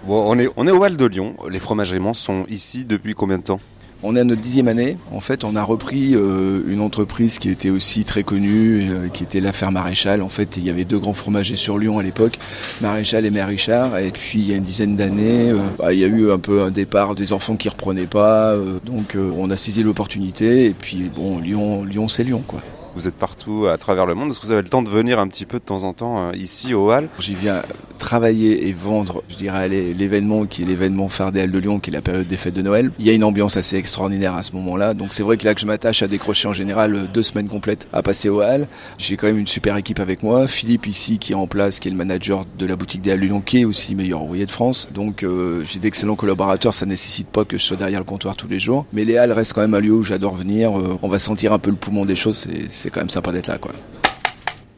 Bon, 0.05 0.25
on 0.27 0.39
est, 0.39 0.49
on 0.57 0.67
est 0.67 0.71
au 0.71 0.83
Hall 0.85 0.97
de 0.97 1.05
Lyon. 1.05 1.37
Les 1.51 1.61
fromageries 1.61 1.99
Mons 2.01 2.15
sont 2.15 2.45
ici 2.49 2.85
depuis 2.85 3.15
combien 3.15 3.39
de 3.39 3.43
temps? 3.43 3.61
On 4.05 4.15
est 4.15 4.21
à 4.21 4.25
notre 4.25 4.41
dixième 4.41 4.69
année. 4.69 4.97
En 5.13 5.19
fait, 5.19 5.43
on 5.43 5.57
a 5.57 5.63
repris 5.65 6.15
euh, 6.15 6.63
une 6.69 6.81
entreprise 6.81 7.41
qui 7.41 7.49
était 7.49 7.71
aussi 7.71 8.05
très 8.05 8.23
connue, 8.23 8.89
euh, 8.89 9.09
qui 9.09 9.25
était 9.25 9.41
l'affaire 9.41 9.73
Maréchal. 9.73 10.23
En 10.23 10.29
fait, 10.29 10.57
il 10.57 10.65
y 10.65 10.71
avait 10.71 10.85
deux 10.85 11.01
grands 11.01 11.13
fromagers 11.13 11.57
sur 11.57 11.79
Lyon 11.79 11.99
à 11.99 12.05
l'époque, 12.05 12.39
Maréchal 12.81 13.27
et 13.27 13.31
Mère 13.31 13.49
Richard. 13.49 13.99
Et 13.99 14.13
puis, 14.13 14.39
il 14.39 14.49
y 14.49 14.53
a 14.53 14.57
une 14.57 14.63
dizaine 14.63 14.95
d'années, 14.95 15.51
euh, 15.51 15.59
bah, 15.79 15.93
il 15.93 15.99
y 15.99 16.05
a 16.05 16.07
eu 16.07 16.31
un 16.31 16.39
peu 16.39 16.63
un 16.63 16.71
départ 16.71 17.17
des 17.17 17.33
enfants 17.33 17.57
qui 17.57 17.69
reprenaient 17.69 18.07
pas. 18.07 18.55
donc, 18.85 19.17
on 19.17 19.51
a 19.51 19.57
saisi 19.57 19.83
l'opportunité. 19.83 20.67
Et 20.67 20.75
puis, 20.75 21.11
bon, 21.15 21.41
Lyon, 21.41 21.83
Lyon, 21.83 22.07
c'est 22.07 22.23
Lyon, 22.23 22.45
quoi. 22.47 22.61
Vous 22.95 23.09
êtes 23.09 23.17
partout 23.17 23.67
à 23.67 23.79
travers 23.79 24.07
le 24.07 24.15
monde. 24.15 24.31
Est-ce 24.31 24.41
que 24.41 24.47
vous 24.47 24.53
avez 24.53 24.63
le 24.63 24.69
temps 24.69 24.83
de 24.83 24.91
venir 24.91 25.19
un 25.19 25.29
petit 25.29 25.45
peu 25.45 25.59
de 25.59 25.65
temps 25.65 25.83
en 25.83 25.93
temps 25.93 26.33
ici 26.33 26.73
au 26.75 26.91
Hall 26.91 27.09
J'y 27.19 27.35
viens 27.35 27.63
travailler 27.99 28.69
et 28.69 28.73
vendre, 28.73 29.23
je 29.29 29.37
dirais, 29.37 29.69
l'événement 29.69 30.47
qui 30.47 30.63
est 30.63 30.67
l'événement 30.67 31.09
phare 31.09 31.33
des 31.33 31.41
Halles 31.41 31.51
de 31.51 31.59
Lyon, 31.59 31.79
qui 31.79 31.91
est 31.91 31.93
la 31.93 32.01
période 32.01 32.27
des 32.27 32.37
fêtes 32.37 32.55
de 32.55 32.63
Noël. 32.63 32.91
Il 32.99 33.07
y 33.07 33.11
a 33.11 33.13
une 33.13 33.25
ambiance 33.25 33.57
assez 33.57 33.77
extraordinaire 33.77 34.35
à 34.35 34.43
ce 34.43 34.53
moment-là. 34.53 34.95
Donc 34.95 35.13
c'est 35.13 35.23
vrai 35.23 35.37
que 35.37 35.45
là 35.45 35.55
que 35.55 35.61
je 35.61 35.67
m'attache 35.67 36.03
à 36.03 36.09
décrocher 36.09 36.49
en 36.49 36.53
général 36.53 37.09
deux 37.13 37.23
semaines 37.23 37.49
complètes 37.49 37.89
à 37.93 38.03
passer 38.03 38.29
aux 38.29 38.41
Halles. 38.41 38.69
J'ai 38.99 39.17
quand 39.17 39.27
même 39.27 39.39
une 39.39 39.47
super 39.47 39.77
équipe 39.77 40.01
avec 40.01 40.23
moi. 40.23 40.47
Philippe 40.47 40.87
ici 40.87 41.19
qui 41.19 41.33
est 41.33 41.37
en 41.37 41.47
place, 41.47 41.81
qui 41.81 41.89
est 41.89 41.91
le 41.91 41.97
manager 41.97 42.47
de 42.59 42.67
la 42.67 42.77
boutique 42.77 43.03
des 43.03 43.11
Halles 43.11 43.21
de 43.21 43.27
Lyon, 43.27 43.41
qui 43.41 43.61
est 43.61 43.65
aussi 43.65 43.95
meilleur 43.95 44.23
ouvrier 44.23 44.47
de 44.47 44.51
France. 44.51 44.89
Donc 44.95 45.23
euh, 45.23 45.65
j'ai 45.65 45.79
d'excellents 45.79 46.17
collaborateurs. 46.17 46.75
Ça 46.75 46.87
nécessite 46.87 47.29
pas 47.29 47.45
que 47.45 47.59
je 47.59 47.63
sois 47.63 47.77
derrière 47.77 48.01
le 48.01 48.05
comptoir 48.05 48.37
tous 48.37 48.49
les 48.49 48.59
jours. 48.59 48.87
Mais 48.93 49.05
les 49.05 49.17
Halles 49.17 49.33
restent 49.33 49.53
quand 49.53 49.63
même 49.63 49.75
un 49.75 49.81
lieu 49.81 49.93
où 49.93 50.03
j'adore 50.03 50.35
venir. 50.35 50.79
Euh, 50.79 50.99
on 51.03 51.09
va 51.09 51.19
sentir 51.19 51.53
un 51.53 51.59
peu 51.59 51.71
le 51.71 51.77
poumon 51.77 52.05
des 52.05 52.17
choses. 52.17 52.47
C'est 52.71 52.91
quand 52.91 53.01
même 53.01 53.11
sympa 53.11 53.33
d'être 53.33 53.49
là, 53.49 53.59
quoi. 53.59 53.73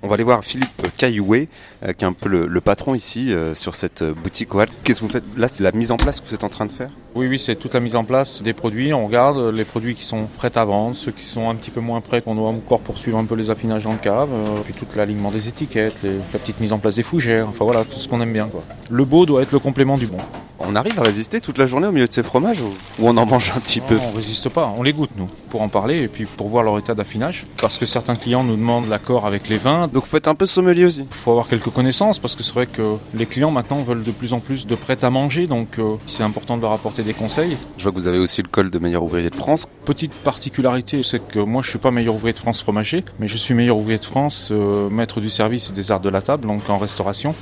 On 0.02 0.08
va 0.08 0.14
aller 0.14 0.24
voir 0.24 0.42
Philippe 0.42 0.96
Caillouet, 0.96 1.48
euh, 1.84 1.92
qui 1.92 2.04
est 2.04 2.08
un 2.08 2.14
peu 2.14 2.28
le, 2.28 2.60
patron 2.62 2.94
ici 2.94 3.34
euh, 3.34 3.54
sur 3.54 3.74
cette 3.74 4.00
euh, 4.00 4.14
boutique 4.14 4.48
Qu'est-ce 4.82 5.00
que 5.00 5.04
vous 5.04 5.10
faites? 5.10 5.24
Là, 5.36 5.46
c'est 5.46 5.62
la 5.62 5.72
mise 5.72 5.90
en 5.90 5.98
place 5.98 6.20
que 6.20 6.28
vous 6.28 6.34
êtes 6.34 6.44
en 6.44 6.48
train 6.48 6.64
de 6.64 6.72
faire? 6.72 6.88
Oui, 7.14 7.26
oui, 7.28 7.38
c'est 7.38 7.54
toute 7.54 7.74
la 7.74 7.80
mise 7.80 7.96
en 7.96 8.04
place 8.04 8.42
des 8.42 8.54
produits. 8.54 8.94
On 8.94 9.06
regarde 9.06 9.52
les 9.54 9.64
produits 9.64 9.94
qui 9.94 10.04
sont 10.04 10.26
prêts 10.38 10.56
à 10.56 10.64
vendre, 10.64 10.96
ceux 10.96 11.12
qui 11.12 11.24
sont 11.24 11.50
un 11.50 11.54
petit 11.54 11.70
peu 11.70 11.80
moins 11.80 12.00
prêts, 12.00 12.22
qu'on 12.22 12.34
doit 12.34 12.48
encore 12.48 12.80
poursuivre 12.80 13.18
un 13.18 13.26
peu 13.26 13.34
les 13.34 13.50
affinages 13.50 13.84
dans 13.84 13.92
le 13.92 13.98
cave, 13.98 14.30
puis 14.64 14.72
tout 14.72 14.86
l'alignement 14.96 15.30
des 15.30 15.48
étiquettes, 15.48 16.02
la 16.02 16.38
petite 16.38 16.60
mise 16.60 16.72
en 16.72 16.78
place 16.78 16.94
des 16.94 17.02
fougères, 17.02 17.48
enfin 17.48 17.64
voilà, 17.64 17.84
tout 17.84 17.98
ce 17.98 18.08
qu'on 18.08 18.20
aime 18.20 18.32
bien. 18.32 18.46
Quoi. 18.46 18.62
Le 18.88 19.04
beau 19.04 19.26
doit 19.26 19.42
être 19.42 19.52
le 19.52 19.58
complément 19.58 19.98
du 19.98 20.06
bon. 20.06 20.18
On 20.62 20.76
arrive 20.76 21.00
à 21.00 21.02
résister 21.02 21.40
toute 21.40 21.56
la 21.56 21.64
journée 21.64 21.86
au 21.86 21.92
milieu 21.92 22.06
de 22.06 22.12
ces 22.12 22.22
fromages 22.22 22.60
ou, 22.60 22.70
on 23.02 23.16
en 23.16 23.24
mange 23.24 23.52
un 23.56 23.60
petit 23.60 23.80
peu? 23.80 23.96
On 23.96 24.14
résiste 24.14 24.50
pas, 24.50 24.72
on 24.76 24.82
les 24.82 24.92
goûte 24.92 25.10
nous, 25.16 25.26
pour 25.48 25.62
en 25.62 25.68
parler 25.68 26.02
et 26.02 26.08
puis 26.08 26.26
pour 26.26 26.48
voir 26.48 26.62
leur 26.62 26.78
état 26.78 26.94
d'affinage. 26.94 27.46
Parce 27.60 27.78
que 27.78 27.86
certains 27.86 28.14
clients 28.14 28.44
nous 28.44 28.56
demandent 28.56 28.88
l'accord 28.88 29.26
avec 29.26 29.48
les 29.48 29.56
vins. 29.56 29.88
Donc 29.92 30.06
faut 30.06 30.16
être 30.16 30.28
un 30.28 30.34
peu 30.34 30.46
sommelier 30.46 30.84
aussi. 30.84 31.00
Il 31.00 31.14
faut 31.14 31.32
avoir 31.32 31.48
quelques 31.48 31.70
connaissances 31.70 32.18
parce 32.18 32.36
que 32.36 32.42
c'est 32.42 32.54
vrai 32.54 32.66
que 32.66 32.96
les 33.14 33.26
clients 33.26 33.50
maintenant 33.50 33.78
veulent 33.78 34.04
de 34.04 34.10
plus 34.10 34.32
en 34.32 34.40
plus 34.40 34.66
de 34.66 34.74
prêt 34.74 34.96
à 35.02 35.10
manger, 35.10 35.46
donc 35.46 35.78
euh, 35.78 35.94
c'est 36.06 36.22
important 36.22 36.56
de 36.56 36.62
leur 36.62 36.72
apporter 36.72 37.02
des 37.02 37.14
conseils. 37.14 37.56
Je 37.76 37.82
vois 37.82 37.92
que 37.92 37.96
vous 37.96 38.08
avez 38.08 38.18
aussi 38.18 38.42
le 38.42 38.48
col 38.48 38.70
de 38.70 38.78
meilleur 38.78 39.02
ouvrier 39.02 39.30
de 39.30 39.34
France. 39.34 39.66
Petite 39.84 40.12
particularité, 40.12 41.02
c'est 41.02 41.26
que 41.26 41.40
moi 41.40 41.62
je 41.62 41.70
suis 41.70 41.78
pas 41.78 41.90
meilleur 41.90 42.14
ouvrier 42.14 42.34
de 42.34 42.38
France 42.38 42.62
fromager, 42.62 43.04
mais 43.18 43.26
je 43.26 43.36
suis 43.36 43.54
meilleur 43.54 43.76
ouvrier 43.78 43.98
de 43.98 44.04
France, 44.04 44.50
euh, 44.52 44.88
maître 44.90 45.20
du 45.20 45.30
service 45.30 45.70
et 45.70 45.72
des 45.72 45.90
arts 45.90 46.00
de 46.00 46.10
la 46.10 46.22
table, 46.22 46.46
donc 46.46 46.68
en 46.68 46.78
restauration. 46.78 47.34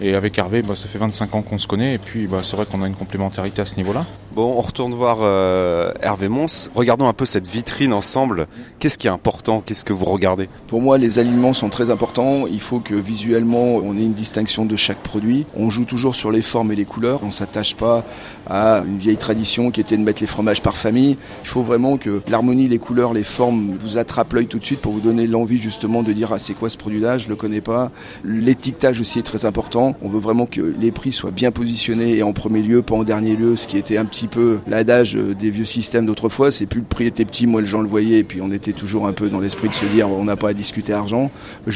Et 0.00 0.14
avec 0.14 0.38
Hervé, 0.38 0.62
bah, 0.62 0.76
ça 0.76 0.86
fait 0.86 0.98
25 0.98 1.34
ans 1.34 1.42
qu'on 1.42 1.58
se 1.58 1.66
connaît 1.66 1.94
et 1.94 1.98
puis 1.98 2.26
bah, 2.26 2.40
c'est 2.42 2.56
vrai 2.56 2.66
qu'on 2.66 2.82
a 2.82 2.86
une 2.86 2.94
complémentarité 2.94 3.62
à 3.62 3.64
ce 3.64 3.74
niveau-là. 3.74 4.04
Bon, 4.32 4.54
on 4.56 4.60
retourne 4.60 4.94
voir 4.94 5.18
euh, 5.22 5.92
Hervé 6.00 6.28
Mons. 6.28 6.70
Regardons 6.74 7.08
un 7.08 7.12
peu 7.12 7.24
cette 7.24 7.48
vitrine 7.48 7.92
ensemble. 7.92 8.46
Qu'est-ce 8.78 8.98
qui 8.98 9.08
est 9.08 9.10
important? 9.10 9.60
Qu'est-ce 9.64 9.84
que 9.84 9.92
vous 9.92 10.04
regardez? 10.04 10.48
Pour 10.68 10.80
moi, 10.80 10.98
les 10.98 11.18
aliments 11.18 11.52
sont 11.52 11.68
très 11.68 11.87
importants. 11.90 12.46
Il 12.46 12.60
faut 12.60 12.80
que 12.80 12.94
visuellement, 12.94 13.76
on 13.76 13.96
ait 13.96 14.04
une 14.04 14.14
distinction 14.14 14.64
de 14.64 14.76
chaque 14.76 14.98
produit. 14.98 15.46
On 15.56 15.70
joue 15.70 15.84
toujours 15.84 16.14
sur 16.14 16.30
les 16.30 16.42
formes 16.42 16.72
et 16.72 16.76
les 16.76 16.84
couleurs. 16.84 17.20
On 17.22 17.30
s'attache 17.30 17.74
pas 17.74 18.04
à 18.46 18.82
une 18.86 18.98
vieille 18.98 19.16
tradition 19.16 19.70
qui 19.70 19.80
était 19.80 19.96
de 19.96 20.02
mettre 20.02 20.22
les 20.22 20.26
fromages 20.26 20.62
par 20.62 20.76
famille. 20.76 21.16
Il 21.42 21.48
faut 21.48 21.62
vraiment 21.62 21.96
que 21.96 22.22
l'harmonie, 22.28 22.68
les 22.68 22.78
couleurs, 22.78 23.12
les 23.12 23.22
formes 23.22 23.76
vous 23.78 23.98
attrapent 23.98 24.32
l'œil 24.32 24.46
tout 24.46 24.58
de 24.58 24.64
suite 24.64 24.80
pour 24.80 24.92
vous 24.92 25.00
donner 25.00 25.26
l'envie 25.26 25.58
justement 25.58 26.02
de 26.02 26.12
dire 26.12 26.32
ah 26.32 26.38
c'est 26.38 26.54
quoi 26.54 26.68
ce 26.68 26.76
produit-là? 26.76 27.18
Je 27.18 27.28
le 27.28 27.36
connais 27.36 27.60
pas. 27.60 27.90
L'étiquetage 28.24 29.00
aussi 29.00 29.18
est 29.18 29.22
très 29.22 29.44
important. 29.44 29.96
On 30.02 30.08
veut 30.08 30.20
vraiment 30.20 30.46
que 30.46 30.60
les 30.60 30.92
prix 30.92 31.12
soient 31.12 31.30
bien 31.30 31.50
positionnés 31.50 32.16
et 32.16 32.22
en 32.22 32.32
premier 32.32 32.62
lieu, 32.62 32.82
pas 32.82 32.94
en 32.94 33.04
dernier 33.04 33.36
lieu, 33.36 33.56
ce 33.56 33.68
qui 33.68 33.78
était 33.78 33.98
un 33.98 34.04
petit 34.04 34.26
peu 34.26 34.58
l'adage 34.66 35.16
euh, 35.16 35.34
des 35.34 35.50
vieux 35.50 35.64
systèmes 35.64 36.06
d'autrefois. 36.06 36.50
C'est 36.50 36.66
plus 36.66 36.80
le 36.80 36.86
prix 36.86 37.06
était 37.06 37.24
petit, 37.24 37.46
moi 37.46 37.60
les 37.60 37.66
gens 37.66 37.80
le 37.80 37.88
voyaient 37.88 38.18
et 38.18 38.24
puis 38.24 38.40
on 38.40 38.52
était 38.52 38.72
toujours 38.72 39.06
un 39.06 39.12
peu 39.12 39.28
dans 39.28 39.40
l'esprit 39.40 39.68
de 39.68 39.74
se 39.74 39.86
dire 39.86 40.08
on 40.08 40.24
n'a 40.24 40.36
pas 40.36 40.50
à 40.50 40.52
discuter 40.54 40.92
argent. 40.92 41.30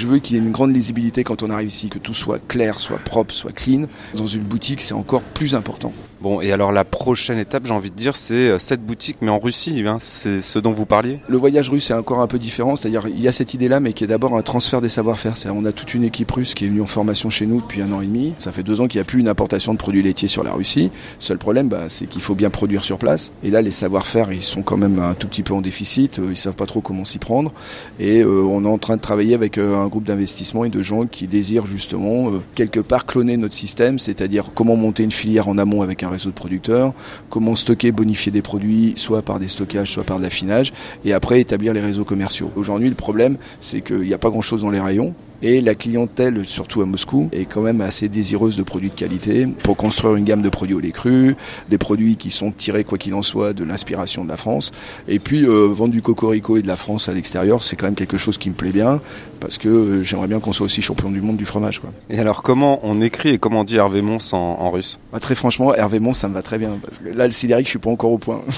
Veux 0.07 0.19
qu'il 0.19 0.37
y 0.37 0.39
ait 0.39 0.43
une 0.43 0.53
grande 0.53 0.75
lisibilité 0.75 1.25
quand 1.25 1.43
on 1.43 1.51
arrive 1.51 1.69
ici, 1.69 1.89
que 1.89 1.99
tout 1.99 2.15
soit 2.15 2.41
clair, 2.47 2.81
soit 2.81 2.99
propre, 2.99 3.35
soit 3.35 3.53
clean. 3.53 3.87
Dans 4.15 4.27
une 4.27 4.43
boutique, 4.43 4.81
c'est 4.81 4.95
encore 4.95 5.23
plus 5.23 5.55
important. 5.55 5.93
Bon, 6.21 6.41
et 6.41 6.53
alors 6.53 6.71
la 6.71 6.85
prochaine 6.85 7.41
étape, 7.41 7.67
j'ai 7.67 7.73
envie 7.73 7.91
de 7.91 7.97
dire, 7.97 8.15
c'est 8.15 8.35
euh, 8.35 8.59
cette 8.61 8.87
boutique, 8.87 9.17
mais 9.23 9.29
en 9.29 9.41
Russie, 9.41 9.83
hein, 9.85 9.97
c'est 9.99 10.41
ce 10.41 10.61
dont 10.61 10.71
vous 10.71 10.87
parliez? 10.87 11.19
Le 11.29 11.37
voyage 11.37 11.69
russe 11.69 11.91
est 11.91 11.95
encore 11.95 12.21
un 12.21 12.29
peu 12.29 12.39
différent, 12.39 12.77
c'est-à-dire 12.77 13.09
il 13.09 13.21
y 13.21 13.27
a 13.27 13.33
cette 13.33 13.55
idée-là, 13.55 13.81
mais 13.81 13.93
qui 13.93 14.05
est 14.05 14.07
d'abord 14.07 14.37
un 14.37 14.43
transfert 14.43 14.81
des 14.81 14.89
savoir-faire. 14.89 15.35
On 15.47 15.65
a 15.65 15.73
toute 15.73 15.95
une 15.95 16.05
équipe 16.05 16.31
russe 16.31 16.55
qui 16.55 16.65
est 16.65 16.69
venue 16.69 16.81
en 16.81 16.87
formation 16.87 17.29
chez 17.29 17.45
nous 17.45 17.61
depuis 17.61 17.83
un 17.83 17.91
an 17.91 18.01
et 18.03 18.07
demi. 18.07 18.35
Ça 18.39 18.53
fait 18.53 18.63
deux 18.63 18.81
ans 18.81 18.87
qu'il 18.87 19.01
n'y 19.01 19.03
a 19.03 19.05
plus 19.05 19.19
une 19.19 19.27
importation 19.27 19.73
de 19.73 19.79
produits 19.79 20.01
laitiers 20.01 20.29
sur 20.29 20.45
la 20.45 20.53
Russie. 20.53 20.93
Seul 21.19 21.39
problème, 21.39 21.69
bah, 21.69 21.89
c'est 21.89 22.07
qu'il 22.07 22.23
faut 22.23 22.37
bien 22.37 22.51
produire 22.51 22.85
sur 22.85 22.99
place. 22.99 23.33
Et 23.43 23.51
là, 23.51 23.61
les 23.61 23.73
savoir-faire, 23.73 24.33
ils 24.33 24.43
sont 24.43 24.63
quand 24.63 24.77
même 24.77 25.01
un 25.01 25.15
tout 25.15 25.27
petit 25.27 25.43
peu 25.43 25.55
en 25.55 25.61
déficit. 25.61 26.21
Euh, 26.21 26.29
ils 26.31 26.37
savent 26.37 26.55
pas 26.55 26.67
trop 26.67 26.81
comment 26.81 27.05
s'y 27.05 27.19
prendre. 27.19 27.53
Et 27.99 28.21
euh, 28.21 28.43
on 28.43 28.65
est 28.65 28.69
en 28.69 28.79
train 28.79 28.95
de 28.95 29.03
travailler 29.03 29.35
avec 29.35 29.59
un 29.59 29.89
groupe 29.93 30.05
d'investissement 30.05 30.65
et 30.65 30.71
de 30.71 30.83
gens 30.83 31.07
qui 31.07 31.27
désirent 31.27 31.67
justement 31.67 32.31
quelque 32.55 32.81
part 32.81 33.07
cloner 33.07 33.37
notre 33.37 33.55
système, 33.55 33.99
c'est-à-dire 33.99 34.51
comment 34.55 34.77
monter 34.77 35.05
une 35.05 35.13
filière 35.13 35.49
en 35.49 35.59
amont 35.59 35.83
avec 35.83 36.03
un 36.03 36.09
réseau 36.09 36.31
de 36.31 36.35
producteurs 36.35 36.93
comment 37.31 37.57
stocker, 37.57 37.93
bonifier 37.93 38.33
des 38.33 38.43
produits, 38.43 38.95
soit 38.97 39.23
par 39.23 39.39
des 39.39 39.49
stockages, 39.49 39.91
soit 39.91 40.05
par 40.05 40.19
de 40.19 40.23
l'affinage, 40.23 40.73
et 41.05 41.13
après 41.13 41.41
établir 41.41 41.73
les 41.73 41.81
réseaux 41.81 42.05
commerciaux. 42.05 42.51
Aujourd'hui, 42.57 42.89
le 42.89 42.95
problème, 42.95 43.37
c'est 43.61 43.81
qu'il 43.81 44.01
n'y 44.01 44.15
a 44.15 44.19
pas 44.19 44.31
grand-chose 44.31 44.63
dans 44.63 44.71
les 44.71 44.81
rayons. 44.81 45.15
Et 45.43 45.61
la 45.61 45.75
clientèle, 45.75 46.45
surtout 46.45 46.83
à 46.83 46.87
Moscou, 46.87 47.29
est 47.33 47.47
quand 47.47 47.63
même 47.63 47.81
assez 47.81 48.09
désireuse 48.09 48.57
de 48.57 48.63
produits 48.63 48.91
de 48.91 48.95
qualité 48.95 49.47
pour 49.65 49.77
construire 49.77 50.15
une 50.15 50.25
gamme 50.25 50.43
de 50.43 50.49
produits 50.49 50.77
au 50.77 50.81
lait 50.81 50.93
cru, 50.93 51.35
des 51.69 51.79
produits 51.79 52.17
qui 52.17 52.31
sont 52.31 52.53
tirés, 52.53 52.85
quoi 52.85 52.97
qu'il 52.97 53.13
en 53.15 53.23
soit, 53.23 53.53
de 53.53 53.65
l'inspiration 53.65 54.25
de 54.25 54.29
la 54.29 54.37
France. 54.37 54.71
Et 55.09 55.19
puis, 55.19 55.45
euh, 55.45 55.67
vendre 55.67 55.91
du 55.91 56.01
cocorico 56.01 56.57
et 56.57 56.63
de 56.63 56.69
la 56.69 56.77
France 56.77 57.09
à 57.09 57.13
l'extérieur, 57.13 57.65
c'est 57.65 57.75
quand 57.75 57.87
même 57.87 57.97
quelque 57.97 58.19
chose 58.19 58.39
qui 58.39 58.51
me 58.51 58.55
plaît 58.55 58.71
bien 58.71 59.01
parce 59.41 59.59
que 59.59 59.69
euh, 59.69 60.03
j'aimerais 60.05 60.29
bien 60.29 60.39
qu'on 60.39 60.53
soit 60.53 60.67
aussi 60.67 60.81
champion 60.81 61.11
du 61.11 61.21
monde 61.21 61.37
du 61.37 61.47
fromage. 61.47 61.81
Quoi. 61.81 61.91
Et 62.09 62.21
alors, 62.21 62.43
comment 62.43 62.79
on 62.85 63.01
écrit 63.01 63.31
et 63.31 63.39
comment 63.39 63.61
on 63.61 63.65
dit 63.65 63.77
Hervé 63.77 64.01
Mons 64.01 64.33
en, 64.33 64.71
russe? 64.71 65.01
Bah, 65.13 65.19
Très 65.19 65.35
franchement, 65.35 65.75
Hervé 65.75 65.99
Mons, 65.99 66.15
ça 66.15 66.29
me 66.29 66.35
va 66.35 66.43
très 66.43 66.59
bien 66.59 66.71
parce 66.85 67.01
que 67.01 67.09
là, 67.09 67.27
le 67.27 67.33
sidérique, 67.33 67.67
je 67.67 67.71
suis 67.71 67.79
pas 67.81 67.91
encore 67.91 68.13
au 68.13 68.19
point. 68.19 68.43